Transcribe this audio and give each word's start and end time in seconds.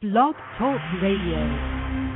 Blog 0.00 0.36
Talk 0.56 0.80
Radio. 1.02 2.07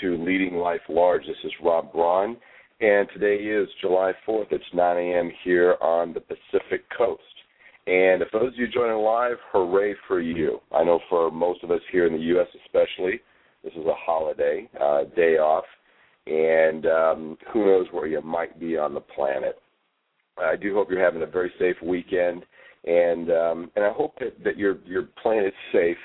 To 0.00 0.16
Leading 0.24 0.56
Life 0.56 0.80
Large. 0.88 1.26
This 1.26 1.36
is 1.44 1.52
Rob 1.62 1.92
Braun, 1.92 2.36
and 2.80 3.08
today 3.12 3.36
is 3.36 3.68
July 3.80 4.12
4th. 4.26 4.46
It's 4.50 4.64
9 4.72 4.96
a.m. 4.96 5.30
here 5.44 5.76
on 5.80 6.14
the 6.14 6.20
Pacific 6.20 6.84
Coast. 6.96 7.22
And 7.86 8.22
if 8.22 8.28
those 8.32 8.48
of 8.48 8.56
you 8.56 8.68
joining 8.68 8.98
live, 8.98 9.36
hooray 9.52 9.94
for 10.08 10.20
you. 10.20 10.60
I 10.72 10.84
know 10.84 11.00
for 11.08 11.30
most 11.30 11.62
of 11.64 11.70
us 11.70 11.80
here 11.92 12.06
in 12.06 12.14
the 12.14 12.20
U.S., 12.20 12.46
especially, 12.64 13.20
this 13.62 13.72
is 13.74 13.84
a 13.84 13.94
holiday, 13.94 14.68
uh, 14.80 15.04
day 15.14 15.36
off, 15.36 15.64
and 16.26 16.86
um, 16.86 17.38
who 17.52 17.66
knows 17.66 17.86
where 17.90 18.06
you 18.06 18.22
might 18.22 18.58
be 18.58 18.78
on 18.78 18.94
the 18.94 19.00
planet. 19.00 19.60
I 20.38 20.56
do 20.56 20.72
hope 20.74 20.88
you're 20.90 21.04
having 21.04 21.22
a 21.22 21.26
very 21.26 21.52
safe 21.58 21.76
weekend, 21.82 22.44
and 22.86 23.30
um, 23.30 23.70
and 23.76 23.84
I 23.84 23.92
hope 23.92 24.14
that, 24.20 24.42
that 24.44 24.56
you're 24.56 24.78
you're 24.86 25.08
playing 25.22 25.44
it 25.44 25.54
safe 25.72 25.98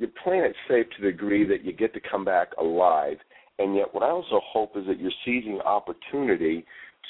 you're 0.00 0.10
playing 0.24 0.44
it 0.44 0.56
safe 0.66 0.86
to 0.96 1.02
the 1.02 1.12
degree 1.12 1.46
that 1.46 1.62
you 1.62 1.72
get 1.74 1.92
to 1.92 2.00
come 2.00 2.24
back 2.24 2.48
alive. 2.58 3.18
And 3.58 3.76
yet, 3.76 3.94
what 3.94 4.02
I 4.02 4.08
also 4.08 4.40
hope 4.42 4.74
is 4.74 4.86
that 4.86 4.98
you're 4.98 5.12
seizing 5.24 5.60
opportunity 5.60 6.64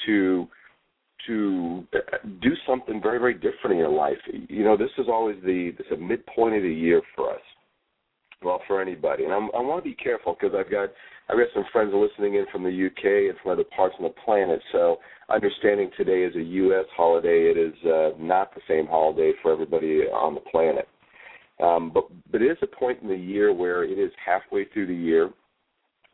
to 0.05 0.47
to 1.27 1.85
do 2.41 2.49
something 2.67 2.99
very, 3.01 3.19
very 3.19 3.35
different 3.35 3.73
in 3.73 3.77
your 3.77 3.89
life. 3.89 4.17
You 4.49 4.63
know, 4.63 4.75
this 4.75 4.89
is 4.97 5.05
always 5.07 5.37
the 5.45 5.73
this 5.77 5.87
is 5.87 5.93
a 5.93 6.01
midpoint 6.01 6.55
of 6.55 6.63
the 6.63 6.73
year 6.73 7.01
for 7.15 7.31
us. 7.31 7.41
Well, 8.43 8.59
for 8.67 8.81
anybody, 8.81 9.23
and 9.23 9.33
I'm, 9.33 9.49
I 9.55 9.61
want 9.61 9.83
to 9.83 9.89
be 9.89 9.95
careful 9.95 10.35
because 10.37 10.55
I've 10.57 10.71
got 10.71 10.89
I've 11.29 11.37
got 11.37 11.47
some 11.53 11.63
friends 11.71 11.93
listening 11.93 12.35
in 12.35 12.45
from 12.51 12.63
the 12.63 12.87
UK 12.87 13.29
and 13.29 13.39
from 13.41 13.51
other 13.51 13.63
parts 13.75 13.95
of 13.99 14.03
the 14.03 14.21
planet. 14.25 14.59
So, 14.71 14.97
understanding 15.29 15.91
today 15.95 16.23
is 16.23 16.35
a 16.35 16.41
U.S. 16.41 16.85
holiday, 16.97 17.53
it 17.55 17.57
is 17.57 17.73
uh, 17.85 18.09
not 18.19 18.53
the 18.53 18.61
same 18.67 18.87
holiday 18.87 19.31
for 19.41 19.53
everybody 19.53 20.01
on 20.11 20.33
the 20.33 20.41
planet. 20.41 20.87
Um, 21.61 21.91
but 21.93 22.05
but 22.31 22.41
it 22.41 22.51
is 22.51 22.57
a 22.61 22.67
point 22.67 23.01
in 23.01 23.07
the 23.07 23.15
year 23.15 23.53
where 23.53 23.83
it 23.83 23.99
is 23.99 24.11
halfway 24.23 24.65
through 24.65 24.87
the 24.87 24.95
year. 24.95 25.29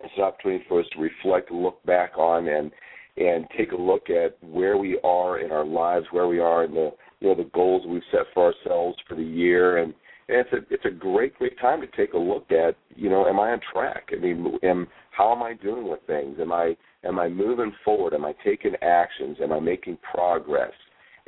It's 0.04 0.14
an 0.17 0.23
opportunity 0.23 0.64
for 0.67 0.81
us 0.81 0.86
to 0.94 1.00
reflect, 1.00 1.52
look 1.52 1.84
back 1.86 2.17
on, 2.17 2.48
and 2.48 2.72
and 3.17 3.45
take 3.58 3.72
a 3.72 3.76
look 3.76 4.09
at 4.09 4.38
where 4.44 4.78
we 4.78 5.00
are 5.04 5.39
in 5.39 5.52
our 5.52 5.66
lives, 5.66 6.06
where 6.12 6.27
we 6.27 6.39
are 6.39 6.66
in 6.66 6.73
the 6.73 6.92
you 7.20 7.30
know 7.30 7.36
the 7.36 7.49
goals 7.54 7.86
we've 7.88 8.02
set 8.11 8.26
for 8.33 8.54
ourselves 8.54 8.98
for 9.08 9.16
the 9.16 9.23
year, 9.23 9.77
and, 9.77 9.94
and 10.30 10.45
it's 10.45 10.54
a 10.54 10.73
it's 10.73 10.86
a 10.86 10.92
great 10.92 11.38
great 11.38 11.58
time 11.60 11.82
to 11.82 11.88
take 11.95 12.14
a 12.14 12.17
look 12.17 12.52
at 12.52 12.76
you 12.95 13.10
know 13.10 13.26
am 13.26 13.39
I 13.39 13.52
on 13.52 13.61
track? 13.73 14.10
I 14.11 14.17
mean, 14.17 14.58
am 14.64 14.88
how 15.11 15.33
am 15.33 15.42
I 15.42 15.54
doing 15.54 15.89
with 15.89 16.02
things? 16.05 16.38
Am 16.39 16.52
I 16.52 16.76
am 17.04 17.20
I 17.20 17.30
moving 17.30 17.73
forward? 17.83 18.14
Am 18.14 18.26
I 18.26 18.33
taking 18.44 18.73
actions? 18.82 19.38
Am 19.42 19.52
I 19.52 19.60
making 19.60 19.98
progress? 20.14 20.73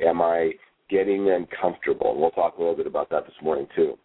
Am 0.00 0.20
I 0.22 0.52
getting 0.88 1.30
uncomfortable? 1.30 2.12
And 2.12 2.20
we'll 2.20 2.30
talk 2.30 2.56
a 2.56 2.60
little 2.60 2.76
bit 2.76 2.86
about 2.86 3.10
that 3.10 3.24
this 3.24 3.34
morning 3.42 3.66
too. 3.74 3.98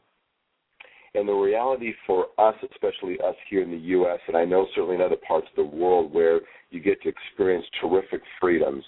And 1.16 1.30
the 1.30 1.34
reality 1.34 1.94
for 2.06 2.28
us, 2.38 2.56
especially 2.74 3.18
us 3.22 3.36
here 3.50 3.64
in 3.64 3.72
the 3.72 3.78
U.S., 3.78 4.20
and 4.28 4.36
I 4.36 4.44
know 4.44 4.68
certainly 4.76 4.96
in 4.96 5.02
other 5.02 5.16
parts 5.16 5.48
of 5.50 5.56
the 5.56 5.78
world 5.78 6.14
where 6.14 6.42
you 6.72 6.82
get 6.82 7.02
to 7.04 7.10
experience 7.10 7.66
terrific 7.80 8.22
freedoms, 8.40 8.84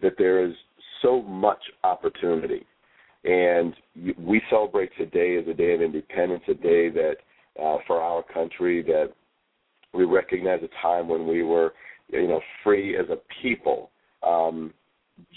that 0.00 0.14
there 0.16 0.44
is 0.44 0.54
so 1.02 1.20
much 1.20 1.58
opportunity. 1.84 2.64
And 3.24 3.74
we 4.18 4.40
celebrate 4.48 4.90
today 4.96 5.36
as 5.36 5.46
a 5.48 5.52
day 5.52 5.74
of 5.74 5.82
independence, 5.82 6.44
a 6.48 6.54
day 6.54 6.88
that 6.88 7.16
uh, 7.62 7.76
for 7.86 8.00
our 8.00 8.22
country 8.22 8.82
that 8.82 9.12
we 9.92 10.04
recognize 10.04 10.60
a 10.62 10.82
time 10.82 11.08
when 11.08 11.26
we 11.26 11.42
were, 11.42 11.74
you 12.08 12.26
know, 12.26 12.40
free 12.64 12.96
as 12.96 13.06
a 13.10 13.18
people, 13.42 13.90
um, 14.22 14.72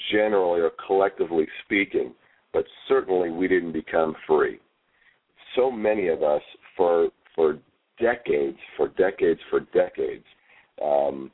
generally 0.10 0.62
or 0.62 0.72
collectively 0.88 1.48
speaking, 1.66 2.14
but 2.54 2.64
certainly 2.88 3.30
we 3.30 3.50
didn't 3.50 3.74
become 3.74 4.16
free 4.26 4.60
so 5.56 5.72
many 5.72 6.08
of 6.08 6.24
us 6.24 6.42
for 6.76 7.10
for 7.36 7.58
decades, 8.00 8.58
for 8.78 8.90
decades, 8.90 9.40
for 9.50 9.62
decades, 9.74 10.26
um, 10.84 11.32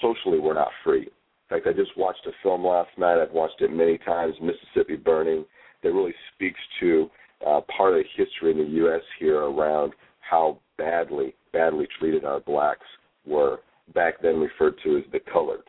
socially 0.00 0.38
we're 0.38 0.54
not 0.54 0.68
free. 0.84 1.02
In 1.02 1.56
fact, 1.56 1.66
I 1.66 1.72
just 1.72 1.96
watched 1.96 2.26
a 2.26 2.32
film 2.42 2.66
last 2.66 2.90
night. 2.98 3.20
I've 3.20 3.32
watched 3.32 3.60
it 3.60 3.72
many 3.72 3.98
times, 3.98 4.34
Mississippi 4.40 4.96
Burning, 4.96 5.44
that 5.82 5.92
really 5.92 6.14
speaks 6.34 6.60
to 6.80 7.10
uh, 7.46 7.60
part 7.74 7.94
of 7.94 8.02
the 8.02 8.24
history 8.24 8.50
in 8.50 8.58
the 8.58 8.76
U.S. 8.78 9.02
here 9.18 9.38
around 9.38 9.92
how 10.20 10.58
badly, 10.76 11.34
badly 11.52 11.86
treated 11.98 12.24
our 12.24 12.40
blacks 12.40 12.86
were 13.26 13.60
back 13.94 14.20
then 14.20 14.38
referred 14.38 14.74
to 14.84 14.98
as 14.98 15.04
the 15.12 15.20
coloreds, 15.20 15.62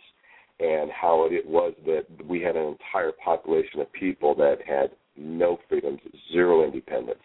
and 0.59 0.91
how 0.91 1.27
it 1.31 1.47
was 1.47 1.73
that 1.85 2.05
we 2.27 2.41
had 2.41 2.57
an 2.57 2.75
entire 2.75 3.13
population 3.23 3.79
of 3.79 3.91
people 3.93 4.35
that 4.35 4.57
had 4.67 4.91
no 5.15 5.57
freedoms, 5.69 5.99
zero 6.31 6.65
independence 6.65 7.21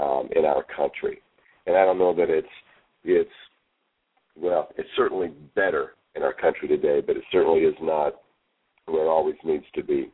um, 0.00 0.28
in 0.34 0.44
our 0.44 0.64
country. 0.64 1.20
And 1.66 1.76
I 1.76 1.84
don't 1.84 1.98
know 1.98 2.14
that 2.14 2.30
it's 2.30 2.48
it's 3.04 3.30
well, 4.38 4.68
it's 4.76 4.88
certainly 4.96 5.28
better 5.54 5.94
in 6.14 6.22
our 6.22 6.34
country 6.34 6.68
today, 6.68 7.00
but 7.04 7.16
it 7.16 7.24
certainly 7.32 7.60
is 7.60 7.74
not 7.80 8.14
where 8.86 9.04
it 9.04 9.08
always 9.08 9.36
needs 9.44 9.64
to 9.74 9.82
be. 9.82 10.10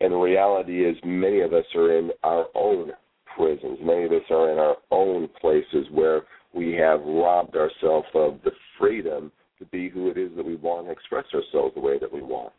And 0.00 0.12
the 0.12 0.16
reality 0.16 0.84
is, 0.84 0.96
many 1.04 1.40
of 1.40 1.52
us 1.52 1.64
are 1.74 1.98
in 1.98 2.10
our 2.22 2.46
own 2.54 2.92
prisons. 3.36 3.78
Many 3.82 4.04
of 4.04 4.12
us 4.12 4.22
are 4.30 4.52
in 4.52 4.58
our 4.58 4.76
own 4.90 5.28
places 5.40 5.86
where 5.90 6.22
we 6.54 6.72
have 6.74 7.00
robbed 7.00 7.56
ourselves 7.56 8.06
of 8.14 8.38
the 8.44 8.52
freedom 8.78 9.32
to 9.58 9.64
be 9.66 9.88
who 9.88 10.08
it 10.08 10.16
is 10.16 10.30
that 10.36 10.46
we 10.46 10.54
want 10.56 10.86
and 10.86 10.96
express 10.96 11.24
ourselves 11.34 11.74
the 11.74 11.80
way 11.80 11.98
that 11.98 12.12
we 12.12 12.22
want 12.22 12.52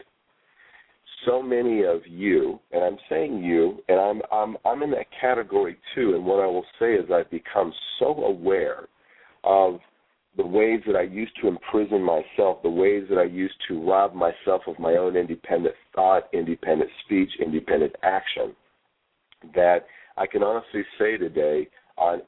so 1.25 1.41
many 1.41 1.84
of 1.84 2.02
you, 2.07 2.59
and 2.72 2.84
I'm 2.84 2.97
saying 3.09 3.44
you, 3.44 3.80
and 3.88 4.00
I'm 4.00 4.22
I'm 4.31 4.57
I'm 4.66 4.84
in 4.84 4.91
that 4.91 5.07
category 5.19 5.78
too. 5.96 6.16
And 6.16 6.25
what 6.25 6.40
I 6.40 6.46
will 6.46 6.66
say 6.80 6.94
is 6.94 7.09
I've 7.12 7.30
become 7.31 7.74
so 8.00 8.07
aware 8.24 8.88
of 9.44 9.80
the 10.38 10.46
ways 10.46 10.81
that 10.88 10.96
I 10.96 11.02
used 11.02 11.34
to 11.41 11.47
imprison 11.47 12.02
myself, 12.02 12.62
the 12.63 12.69
ways 12.69 13.06
that 13.09 13.18
I 13.18 13.24
used 13.24 13.56
to 13.68 13.85
rob 13.90 14.13
myself 14.13 14.62
of 14.68 14.80
my 14.80 14.94
own 14.94 15.16
independent 15.16 15.75
thought, 15.94 16.30
independent 16.34 16.90
speech, 17.06 17.30
independent 17.44 17.94
action, 18.03 18.56
that 19.56 19.86
I 20.18 20.28
can 20.28 20.44
honestly 20.44 20.84
say 20.97 21.18
today, 21.18 21.68
on 21.97 22.22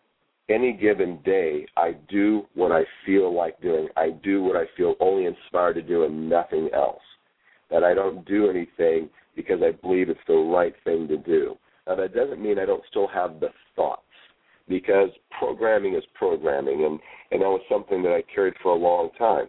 any 0.49 0.73
given 0.73 1.19
day, 1.23 1.65
I 1.77 1.95
do 2.09 2.45
what 2.55 2.71
I 2.71 2.83
feel 3.05 3.33
like 3.33 3.61
doing. 3.61 3.87
I 3.95 4.09
do 4.23 4.43
what 4.43 4.57
I 4.57 4.65
feel 4.75 4.95
only 4.99 5.25
inspired 5.25 5.75
to 5.75 5.81
do 5.81 6.03
and 6.03 6.29
nothing 6.29 6.69
else 6.73 7.01
that 7.71 7.83
I 7.83 7.93
don't 7.93 8.25
do 8.25 8.49
anything 8.49 9.09
because 9.35 9.61
I 9.63 9.71
believe 9.71 10.09
it's 10.09 10.19
the 10.27 10.35
right 10.35 10.73
thing 10.83 11.07
to 11.07 11.17
do. 11.17 11.57
Now, 11.87 11.95
that 11.95 12.13
doesn't 12.13 12.41
mean 12.41 12.59
I 12.59 12.65
don't 12.65 12.83
still 12.89 13.07
have 13.07 13.39
the 13.39 13.49
thoughts, 13.75 14.01
because 14.67 15.09
programming 15.39 15.95
is 15.95 16.03
programming, 16.13 16.85
and, 16.85 16.99
and 17.31 17.41
that 17.41 17.47
was 17.47 17.61
something 17.69 18.03
that 18.03 18.11
I 18.11 18.23
carried 18.33 18.53
for 18.61 18.73
a 18.73 18.79
long 18.79 19.09
time. 19.17 19.47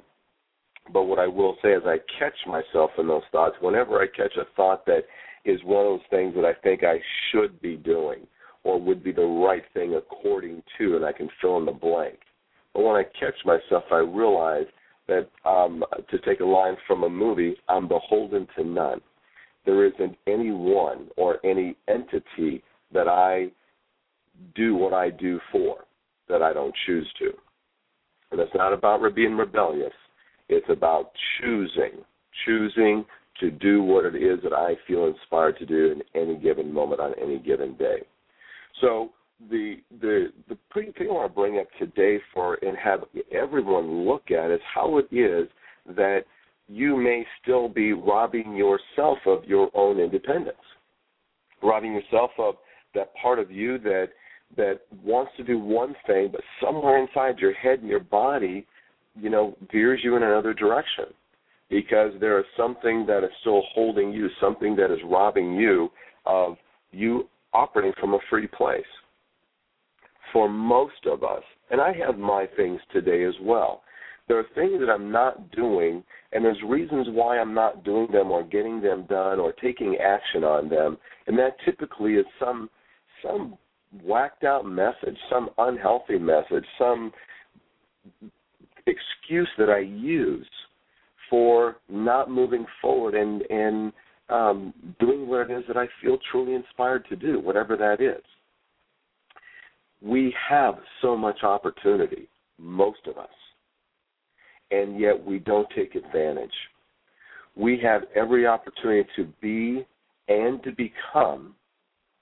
But 0.93 1.05
what 1.05 1.19
I 1.19 1.27
will 1.27 1.57
say 1.63 1.73
is 1.73 1.83
I 1.85 1.99
catch 2.19 2.35
myself 2.47 2.91
in 2.99 3.09
those 3.09 3.23
thoughts 3.31 3.57
whenever 3.61 4.01
I 4.01 4.07
catch 4.07 4.37
a 4.37 4.45
thought 4.57 4.87
that 4.87 5.05
is 5.45 5.61
one 5.65 5.85
of 5.85 5.93
those 5.93 6.09
things 6.11 6.35
that 6.37 6.45
I 6.45 6.55
think 6.55 6.83
I 6.85 6.99
should 7.31 7.61
be 7.61 7.77
doing 7.77 8.27
or 8.65 8.81
would 8.81 9.03
be 9.03 9.13
the 9.13 9.23
right 9.23 9.65
thing 9.75 9.95
according 9.95 10.63
to, 10.79 10.97
and 10.97 11.05
I 11.05 11.13
can 11.13 11.29
fill 11.41 11.59
in 11.59 11.67
the 11.67 11.73
blank. 11.73 12.19
But 12.73 12.85
when 12.85 12.97
I 12.97 13.03
catch 13.03 13.35
myself, 13.45 13.85
I 13.91 13.99
realize– 13.99 14.67
that 15.13 15.49
um, 15.49 15.85
to 16.11 16.19
take 16.21 16.41
a 16.41 16.45
line 16.45 16.77
from 16.87 17.05
a 17.05 17.09
movie, 17.09 17.57
I'm 17.69 17.89
beholden 17.89 18.47
to 18.57 18.65
none. 18.65 19.01
There 19.65 19.87
isn't 19.87 20.17
any 20.27 20.51
one 20.51 21.09
or 21.17 21.45
any 21.45 21.77
entity 21.89 22.63
that 22.93 23.09
I 23.09 23.51
do 24.55 24.75
what 24.75 24.93
I 24.93 25.11
do 25.11 25.39
for 25.51 25.85
that 26.29 26.43
I 26.43 26.53
don't 26.53 26.75
choose 26.87 27.09
to. 27.21 27.33
And 28.31 28.41
it's 28.41 28.55
not 28.55 28.73
about 28.73 29.03
being 29.15 29.37
rebellious. 29.37 29.93
It's 30.49 30.69
about 30.69 31.13
choosing, 31.41 32.05
choosing 32.45 33.05
to 33.41 33.51
do 33.51 33.83
what 33.83 34.05
it 34.05 34.17
is 34.17 34.39
that 34.43 34.53
I 34.53 34.75
feel 34.87 35.07
inspired 35.07 35.59
to 35.59 35.67
do 35.67 35.93
in 35.93 36.03
any 36.21 36.37
given 36.39 36.73
moment 36.73 37.01
on 37.01 37.13
any 37.21 37.39
given 37.39 37.75
day. 37.77 38.03
So 38.81 39.11
the 39.51 39.77
the 40.01 40.33
the 40.49 40.57
thing 40.75 40.93
I 41.01 41.13
want 41.13 41.31
to 41.31 41.35
bring 41.35 41.59
up 41.59 41.67
today 41.79 42.21
for 42.33 42.55
and 42.63 42.77
have 42.77 43.01
everyone 43.33 44.07
look 44.07 44.31
at 44.31 44.51
is 44.51 44.61
how 44.75 44.99
it 44.99 45.09
is 45.15 45.49
that 45.97 46.21
you 46.69 46.97
may 46.97 47.27
still 47.43 47.69
be 47.69 47.93
robbing 47.93 48.55
yourself 48.55 49.19
of 49.27 49.45
your 49.45 49.71
own 49.75 49.99
independence, 49.99 50.57
robbing 51.63 51.93
yourself 51.93 52.31
of 52.39 52.55
that 52.95 53.13
part 53.21 53.39
of 53.39 53.51
you 53.51 53.79
that 53.79 54.09
that 54.57 54.81
wants 55.03 55.33
to 55.37 55.45
do 55.45 55.59
one 55.59 55.95
thing, 56.07 56.29
but 56.31 56.43
somewhere 56.63 56.99
inside 56.99 57.39
your 57.39 57.55
head 57.55 57.81
and 57.81 57.89
your 57.89 58.01
body, 58.01 58.67
you 59.19 59.31
know, 59.31 59.57
veers 59.73 60.01
you 60.03 60.17
in 60.17 60.23
another 60.23 60.53
direction 60.53 61.07
because 61.71 62.13
there 62.21 62.39
is 62.39 62.45
something 62.55 63.07
that 63.07 63.25
is 63.25 63.31
still 63.41 63.63
holding 63.75 64.13
you, 64.13 64.29
something 64.41 64.77
that 64.77 64.93
is 64.93 64.99
robbing 65.07 65.55
you 65.55 65.91
of 66.27 66.57
you 66.91 67.27
operating 67.55 67.93
from 67.99 68.15
a 68.15 68.19
free 68.29 68.47
place. 68.47 68.83
For 70.33 70.49
most 70.49 71.07
of 71.07 71.23
us, 71.23 71.43
and 71.71 71.81
I 71.81 71.93
have 72.07 72.19
my 72.19 72.47
things 72.57 72.81
today 72.93 73.25
as 73.25 73.35
well, 73.43 73.83
there 74.29 74.39
are 74.39 74.47
things 74.55 74.81
that 74.81 74.91
I'm 74.91 75.11
not 75.11 75.51
doing, 75.51 76.03
and 76.33 76.45
there's 76.45 76.63
reasons 76.67 77.09
why 77.11 77.39
I'm 77.39 77.55
not 77.55 77.85
doing 77.85 78.09
them 78.11 78.31
or 78.31 78.43
getting 78.43 78.81
them 78.81 79.05
done 79.09 79.39
or 79.39 79.53
taking 79.53 79.97
action 79.97 80.45
on 80.45 80.69
them, 80.69 80.97
and 81.27 81.39
that 81.39 81.57
typically 81.65 82.15
is 82.15 82.27
some 82.41 82.71
some 83.23 83.59
whacked 84.03 84.45
out 84.45 84.65
message, 84.65 85.17
some 85.31 85.51
unhealthy 85.59 86.19
message, 86.19 86.65
some 86.79 87.13
excuse 88.87 89.49
that 89.59 89.69
I 89.69 89.81
use 89.81 90.49
for 91.29 91.77
not 91.89 92.31
moving 92.31 92.65
forward 92.81 93.15
and 93.15 93.43
and 93.51 93.93
um, 94.29 94.73
doing 94.99 95.27
what 95.29 95.51
it 95.51 95.59
is 95.59 95.65
that 95.69 95.77
I 95.77 95.87
feel 96.01 96.17
truly 96.31 96.55
inspired 96.55 97.07
to 97.11 97.17
do, 97.17 97.39
whatever 97.39 97.77
that 97.77 98.01
is. 98.01 98.23
We 100.05 100.35
have 100.49 100.75
so 101.01 101.17
much 101.17 101.43
opportunity, 101.43 102.29
most 102.59 103.01
of 103.07 103.19
us, 103.19 103.29
and 104.71 104.99
yet 104.99 105.23
we 105.25 105.39
don't 105.39 105.69
take 105.77 105.95
advantage. 105.95 106.51
We 107.55 107.79
have 107.85 108.03
every 108.17 108.47
opportunity 108.47 109.09
to 109.17 109.29
be 109.41 109.87
and 110.29 110.63
to 110.65 110.73
become 110.73 111.55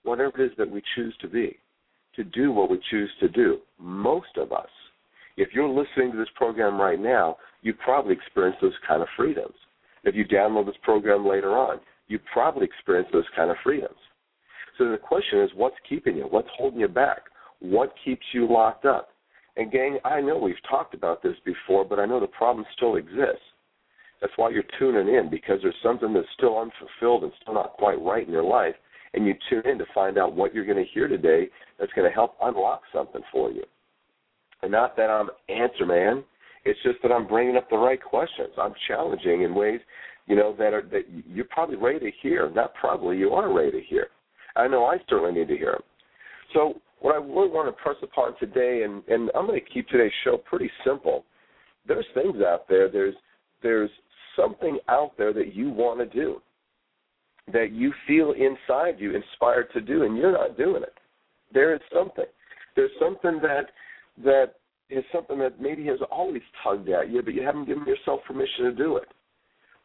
whatever 0.03 0.43
it 0.43 0.47
is 0.47 0.57
that 0.59 0.71
we 0.71 0.83
choose 0.95 1.15
to 1.21 1.29
be, 1.29 1.57
to 2.17 2.25
do 2.25 2.53
what 2.53 2.71
we 2.71 2.81
choose 2.91 3.11
to 3.21 3.29
do. 3.29 3.59
Most 3.79 4.37
of 4.37 4.53
us, 4.53 4.69
if 5.37 5.49
you're 5.55 5.69
listening 5.69 6.13
to 6.13 6.19
this 6.19 6.29
program 6.35 6.81
right 6.81 7.01
now, 7.01 7.37
you 7.63 7.73
probably 7.73 8.15
experience 8.15 8.57
those 8.61 8.73
kind 8.87 9.01
of 9.01 9.09
freedoms. 9.17 9.55
If 10.05 10.15
you 10.15 10.27
download 10.27 10.67
this 10.67 10.75
program 10.83 11.27
later 11.27 11.57
on, 11.57 11.81
you 12.09 12.19
probably 12.33 12.65
experience 12.65 13.09
those 13.13 13.25
kind 13.37 13.51
of 13.51 13.57
freedoms. 13.63 13.97
So 14.77 14.91
the 14.91 14.97
question 14.97 15.41
is, 15.41 15.51
what's 15.55 15.77
keeping 15.89 16.17
you? 16.17 16.25
What's 16.25 16.49
holding 16.57 16.81
you 16.81 16.89
back? 16.89 17.23
What 17.61 17.93
keeps 18.05 18.25
you 18.33 18.51
locked 18.51 18.85
up? 18.85 19.11
And 19.57 19.71
gang, 19.71 19.99
I 20.05 20.21
know 20.21 20.39
we've 20.39 20.55
talked 20.69 20.95
about 20.95 21.23
this 21.23 21.37
before, 21.45 21.85
but 21.85 21.99
I 21.99 22.07
know 22.07 22.21
the 22.21 22.27
problem 22.27 22.65
still 22.77 22.97
exists. 22.97 23.45
That's 24.21 24.33
why 24.37 24.51
you're 24.51 24.63
tuning 24.79 25.15
in 25.15 25.31
because 25.31 25.59
there's 25.63 25.75
something 25.83 26.13
that's 26.13 26.27
still 26.37 26.59
unfulfilled 26.59 27.25
and 27.25 27.33
still 27.41 27.55
not 27.55 27.73
quite 27.75 28.01
right 28.03 28.27
in 28.27 28.33
your 28.33 28.45
life, 28.45 28.75
and 29.15 29.27
you 29.27 29.35
tune 29.49 29.67
in 29.67 29.79
to 29.79 29.87
find 29.95 30.19
out 30.19 30.35
what 30.35 30.55
you're 30.55 30.67
going 30.67 30.83
to 30.83 30.93
hear 30.93 31.09
today 31.09 31.49
that's 31.79 31.93
going 31.95 32.09
to 32.09 32.15
help 32.15 32.37
unlock 32.43 32.83
something 32.93 33.23
for 33.33 33.51
you. 33.51 33.65
And 34.63 34.71
not 34.71 34.97
that 34.97 35.09
I'm 35.09 35.31
answer 35.49 35.87
man, 35.87 36.23
it's 36.65 36.79
just 36.83 36.99
that 37.03 37.11
I'm 37.11 37.27
bringing 37.27 37.57
up 37.57 37.71
the 37.71 37.79
right 37.79 38.03
questions. 38.03 38.51
I'm 38.61 38.75
challenging 38.87 39.43
in 39.43 39.55
ways, 39.55 39.81
you 40.27 40.37
know, 40.37 40.55
that 40.59 40.75
are 40.75 40.83
that 40.93 41.05
you're 41.27 41.47
probably 41.47 41.77
ready 41.77 41.99
to 41.99 42.11
hear. 42.23 42.51
Not 42.51 42.75
probably, 42.75 43.17
you 43.17 43.31
are 43.31 43.53
ready 43.53 43.73
to 43.73 43.81
hear. 43.81 44.09
I 44.57 44.69
know 44.69 44.85
I 44.85 44.99
certainly 45.09 45.33
need 45.33 45.49
to 45.49 45.57
hear 45.57 45.73
them. 45.73 45.83
So 46.53 46.75
what 47.01 47.15
I 47.15 47.19
really 47.19 47.51
want 47.51 47.69
to 47.69 47.83
press 47.83 47.97
upon 48.03 48.39
today, 48.39 48.83
and, 48.85 49.03
and 49.09 49.31
I'm 49.35 49.47
going 49.47 49.61
to 49.61 49.71
keep 49.73 49.89
today's 49.89 50.13
show 50.25 50.37
pretty 50.37 50.71
simple. 50.85 51.25
There's 51.87 52.07
things 52.15 52.37
out 52.47 52.69
there. 52.69 52.91
There's 52.91 53.15
there's 53.63 53.91
something 54.37 54.79
out 54.89 55.13
there 55.19 55.33
that 55.33 55.55
you 55.55 55.71
want 55.71 55.99
to 56.01 56.07
do, 56.07 56.41
that 57.53 57.73
you 57.73 57.93
feel 58.07 58.33
inside 58.33 58.99
you 58.99 59.15
inspired 59.15 59.73
to 59.73 59.81
do, 59.81 60.05
and 60.05 60.17
you're 60.17 60.33
not 60.33 60.57
doing 60.57 60.83
it. 60.83 60.95
There 61.53 61.75
is 61.75 61.81
something. 61.93 62.25
There's 62.77 62.91
something 63.01 63.41
that 63.43 63.67
that 64.25 64.55
is 64.91 65.05
something 65.13 65.39
that 65.39 65.61
maybe 65.61 65.85
has 65.87 65.99
always 66.11 66.43
tugged 66.63 66.89
at 66.89 67.11
you, 67.11 67.23
but 67.23 67.35
you 67.35 67.43
haven't 67.43 67.67
given 67.67 67.85
yourself 67.87 68.21
permission 68.27 68.65
to 68.65 68.73
do 68.73 68.97
it 68.97 69.09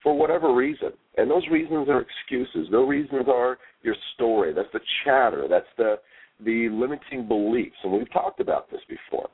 for 0.03 0.17
whatever 0.17 0.53
reason. 0.53 0.91
And 1.17 1.29
those 1.29 1.43
reasons 1.51 1.87
are 1.89 2.01
excuses. 2.01 2.67
Those 2.71 2.89
reasons 2.89 3.25
are 3.27 3.57
your 3.83 3.95
story. 4.15 4.53
That's 4.53 4.71
the 4.73 4.79
chatter. 5.03 5.47
That's 5.49 5.65
the 5.77 5.95
the 6.43 6.69
limiting 6.69 7.27
beliefs. 7.27 7.75
And 7.83 7.93
we've 7.93 8.11
talked 8.11 8.39
about 8.39 8.69
this 8.71 8.81
before. 8.89 9.29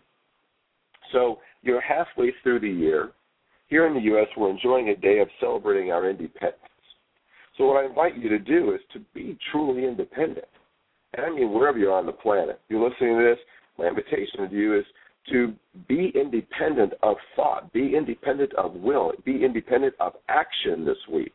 So 1.12 1.40
you're 1.62 1.82
halfway 1.82 2.32
through 2.44 2.60
the 2.60 2.70
year. 2.70 3.12
Here 3.68 3.88
in 3.88 3.94
the 3.94 4.02
U.S., 4.02 4.28
we're 4.36 4.50
enjoying 4.50 4.90
a 4.90 4.96
day 4.96 5.20
of 5.20 5.30
celebrating 5.40 5.92
our 5.92 6.10
independence. 6.10 6.58
So 7.58 7.66
what 7.66 7.84
I 7.84 7.88
invite 7.88 8.18
you 8.18 8.30
to 8.30 8.40
do 8.40 8.74
is 8.74 8.82
to 8.94 9.00
be 9.14 9.38
truly 9.52 9.86
independent. 9.86 10.48
And 11.14 11.26
I 11.26 11.30
mean 11.30 11.54
wherever 11.54 11.78
you're 11.78 11.94
on 11.94 12.06
the 12.06 12.12
planet. 12.12 12.60
You're 12.70 12.88
listening 12.88 13.18
to 13.18 13.24
this, 13.24 13.40
my 13.78 13.88
invitation 13.88 14.50
to 14.50 14.56
you 14.56 14.78
is 14.78 14.86
to 15.30 15.54
be 15.88 16.12
independent 16.16 16.94
of 17.04 17.16
thought, 17.36 17.72
be 17.74 17.96
independent 17.96 18.54
of 18.56 18.74
will, 18.74 19.12
be 19.26 19.44
independent 19.44 19.94
of 20.00 20.14
action 20.30 20.86
this 20.86 20.98
week. 21.12 21.34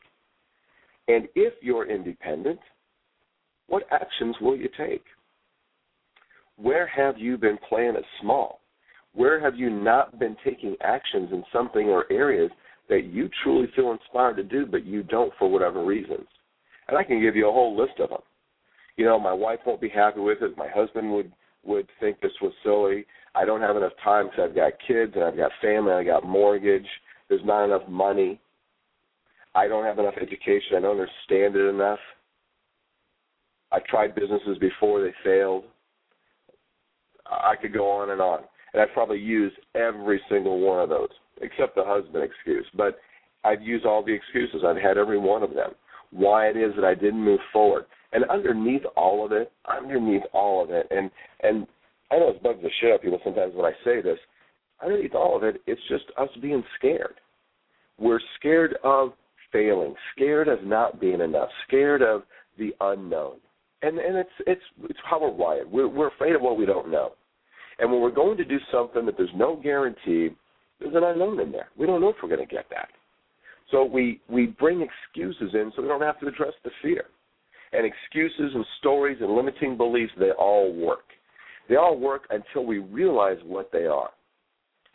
And 1.08 1.28
if 1.34 1.54
you're 1.62 1.88
independent, 1.88 2.58
what 3.68 3.84
actions 3.92 4.36
will 4.40 4.56
you 4.56 4.68
take? 4.76 5.04
Where 6.56 6.86
have 6.86 7.18
you 7.18 7.36
been 7.36 7.58
playing 7.68 7.96
it 7.96 8.04
small? 8.20 8.60
Where 9.14 9.40
have 9.40 9.56
you 9.56 9.70
not 9.70 10.18
been 10.18 10.36
taking 10.44 10.76
actions 10.82 11.30
in 11.32 11.44
something 11.52 11.88
or 11.88 12.10
areas 12.10 12.50
that 12.88 13.04
you 13.04 13.30
truly 13.42 13.66
feel 13.74 13.92
inspired 13.92 14.36
to 14.36 14.42
do, 14.42 14.66
but 14.66 14.84
you 14.84 15.02
don't 15.02 15.32
for 15.38 15.50
whatever 15.50 15.84
reasons? 15.84 16.26
And 16.88 16.96
I 16.96 17.02
can 17.02 17.20
give 17.20 17.34
you 17.34 17.48
a 17.48 17.52
whole 17.52 17.76
list 17.76 17.98
of 17.98 18.10
them. 18.10 18.20
You 18.96 19.04
know, 19.04 19.18
my 19.18 19.32
wife 19.32 19.60
won't 19.66 19.80
be 19.80 19.88
happy 19.88 20.20
with 20.20 20.42
it. 20.42 20.56
My 20.56 20.68
husband 20.68 21.12
would 21.12 21.32
would 21.64 21.88
think 21.98 22.20
this 22.20 22.32
was 22.40 22.52
silly. 22.62 23.04
I 23.34 23.44
don't 23.44 23.60
have 23.60 23.76
enough 23.76 23.92
time 24.02 24.26
because 24.26 24.48
I've 24.48 24.54
got 24.54 24.72
kids 24.86 25.12
and 25.16 25.24
I've 25.24 25.36
got 25.36 25.50
family, 25.60 25.92
I 25.92 26.04
got 26.04 26.24
mortgage. 26.24 26.86
There's 27.28 27.44
not 27.44 27.64
enough 27.64 27.88
money. 27.88 28.40
I 29.54 29.66
don't 29.66 29.84
have 29.84 29.98
enough 29.98 30.14
education. 30.20 30.76
I 30.76 30.80
don't 30.80 31.00
understand 31.00 31.56
it 31.56 31.68
enough. 31.68 31.98
I've 33.72 33.84
tried 33.84 34.14
businesses 34.14 34.58
before, 34.58 35.02
they 35.02 35.12
failed. 35.24 35.64
I 37.30 37.54
could 37.60 37.72
go 37.72 37.90
on 37.90 38.10
and 38.10 38.20
on. 38.20 38.40
And 38.72 38.82
I've 38.82 38.92
probably 38.92 39.18
used 39.18 39.56
every 39.74 40.20
single 40.28 40.60
one 40.60 40.80
of 40.80 40.88
those, 40.88 41.08
except 41.40 41.74
the 41.74 41.84
husband 41.84 42.24
excuse. 42.24 42.66
But 42.76 42.98
I've 43.44 43.62
used 43.62 43.86
all 43.86 44.04
the 44.04 44.12
excuses. 44.12 44.62
I've 44.66 44.76
had 44.76 44.98
every 44.98 45.18
one 45.18 45.42
of 45.42 45.54
them. 45.54 45.70
Why 46.10 46.48
it 46.48 46.56
is 46.56 46.74
that 46.76 46.84
I 46.84 46.94
didn't 46.94 47.24
move 47.24 47.40
forward. 47.52 47.86
And 48.12 48.24
underneath 48.26 48.82
all 48.96 49.24
of 49.24 49.32
it, 49.32 49.52
underneath 49.66 50.22
all 50.32 50.62
of 50.62 50.70
it, 50.70 50.86
and 50.90 51.10
and 51.42 51.66
I 52.10 52.18
know 52.18 52.28
it 52.28 52.42
bugs 52.42 52.62
the 52.62 52.70
shit 52.80 52.90
out 52.90 52.96
of 52.96 53.02
people 53.02 53.20
sometimes 53.24 53.54
when 53.54 53.66
I 53.66 53.72
say 53.84 54.00
this. 54.00 54.18
Underneath 54.82 55.14
all 55.14 55.36
of 55.36 55.42
it, 55.42 55.60
it's 55.66 55.80
just 55.88 56.04
us 56.16 56.28
being 56.40 56.62
scared. 56.78 57.14
We're 57.98 58.20
scared 58.38 58.76
of 58.84 59.12
failing, 59.52 59.94
scared 60.14 60.48
of 60.48 60.64
not 60.64 61.00
being 61.00 61.20
enough, 61.20 61.48
scared 61.66 62.02
of 62.02 62.22
the 62.58 62.74
unknown, 62.80 63.36
and 63.82 63.98
and 63.98 64.16
it's 64.16 64.30
it's 64.46 64.62
it's 64.84 64.98
how 65.08 65.20
we're 65.20 65.30
wired. 65.30 65.70
We're 65.70 65.88
we're 65.88 66.08
afraid 66.08 66.34
of 66.34 66.42
what 66.42 66.58
we 66.58 66.66
don't 66.66 66.90
know, 66.90 67.12
and 67.78 67.90
when 67.90 68.00
we're 68.00 68.10
going 68.10 68.36
to 68.38 68.44
do 68.44 68.58
something 68.72 69.06
that 69.06 69.16
there's 69.16 69.30
no 69.34 69.56
guarantee, 69.56 70.30
there's 70.80 70.94
an 70.94 71.04
unknown 71.04 71.40
in 71.40 71.52
there. 71.52 71.68
We 71.76 71.86
don't 71.86 72.00
know 72.00 72.10
if 72.10 72.16
we're 72.22 72.34
going 72.34 72.46
to 72.46 72.54
get 72.54 72.66
that, 72.70 72.88
so 73.70 73.84
we 73.84 74.20
we 74.28 74.46
bring 74.46 74.80
excuses 74.80 75.54
in 75.54 75.72
so 75.74 75.82
we 75.82 75.88
don't 75.88 76.02
have 76.02 76.20
to 76.20 76.26
address 76.26 76.52
the 76.64 76.70
fear. 76.82 77.04
And 77.72 77.84
excuses 77.84 78.52
and 78.54 78.64
stories 78.78 79.18
and 79.20 79.34
limiting 79.34 79.76
beliefs, 79.76 80.12
they 80.18 80.30
all 80.30 80.72
work. 80.72 81.04
They 81.68 81.74
all 81.74 81.98
work 81.98 82.22
until 82.30 82.64
we 82.64 82.78
realize 82.78 83.38
what 83.44 83.70
they 83.72 83.86
are. 83.86 84.10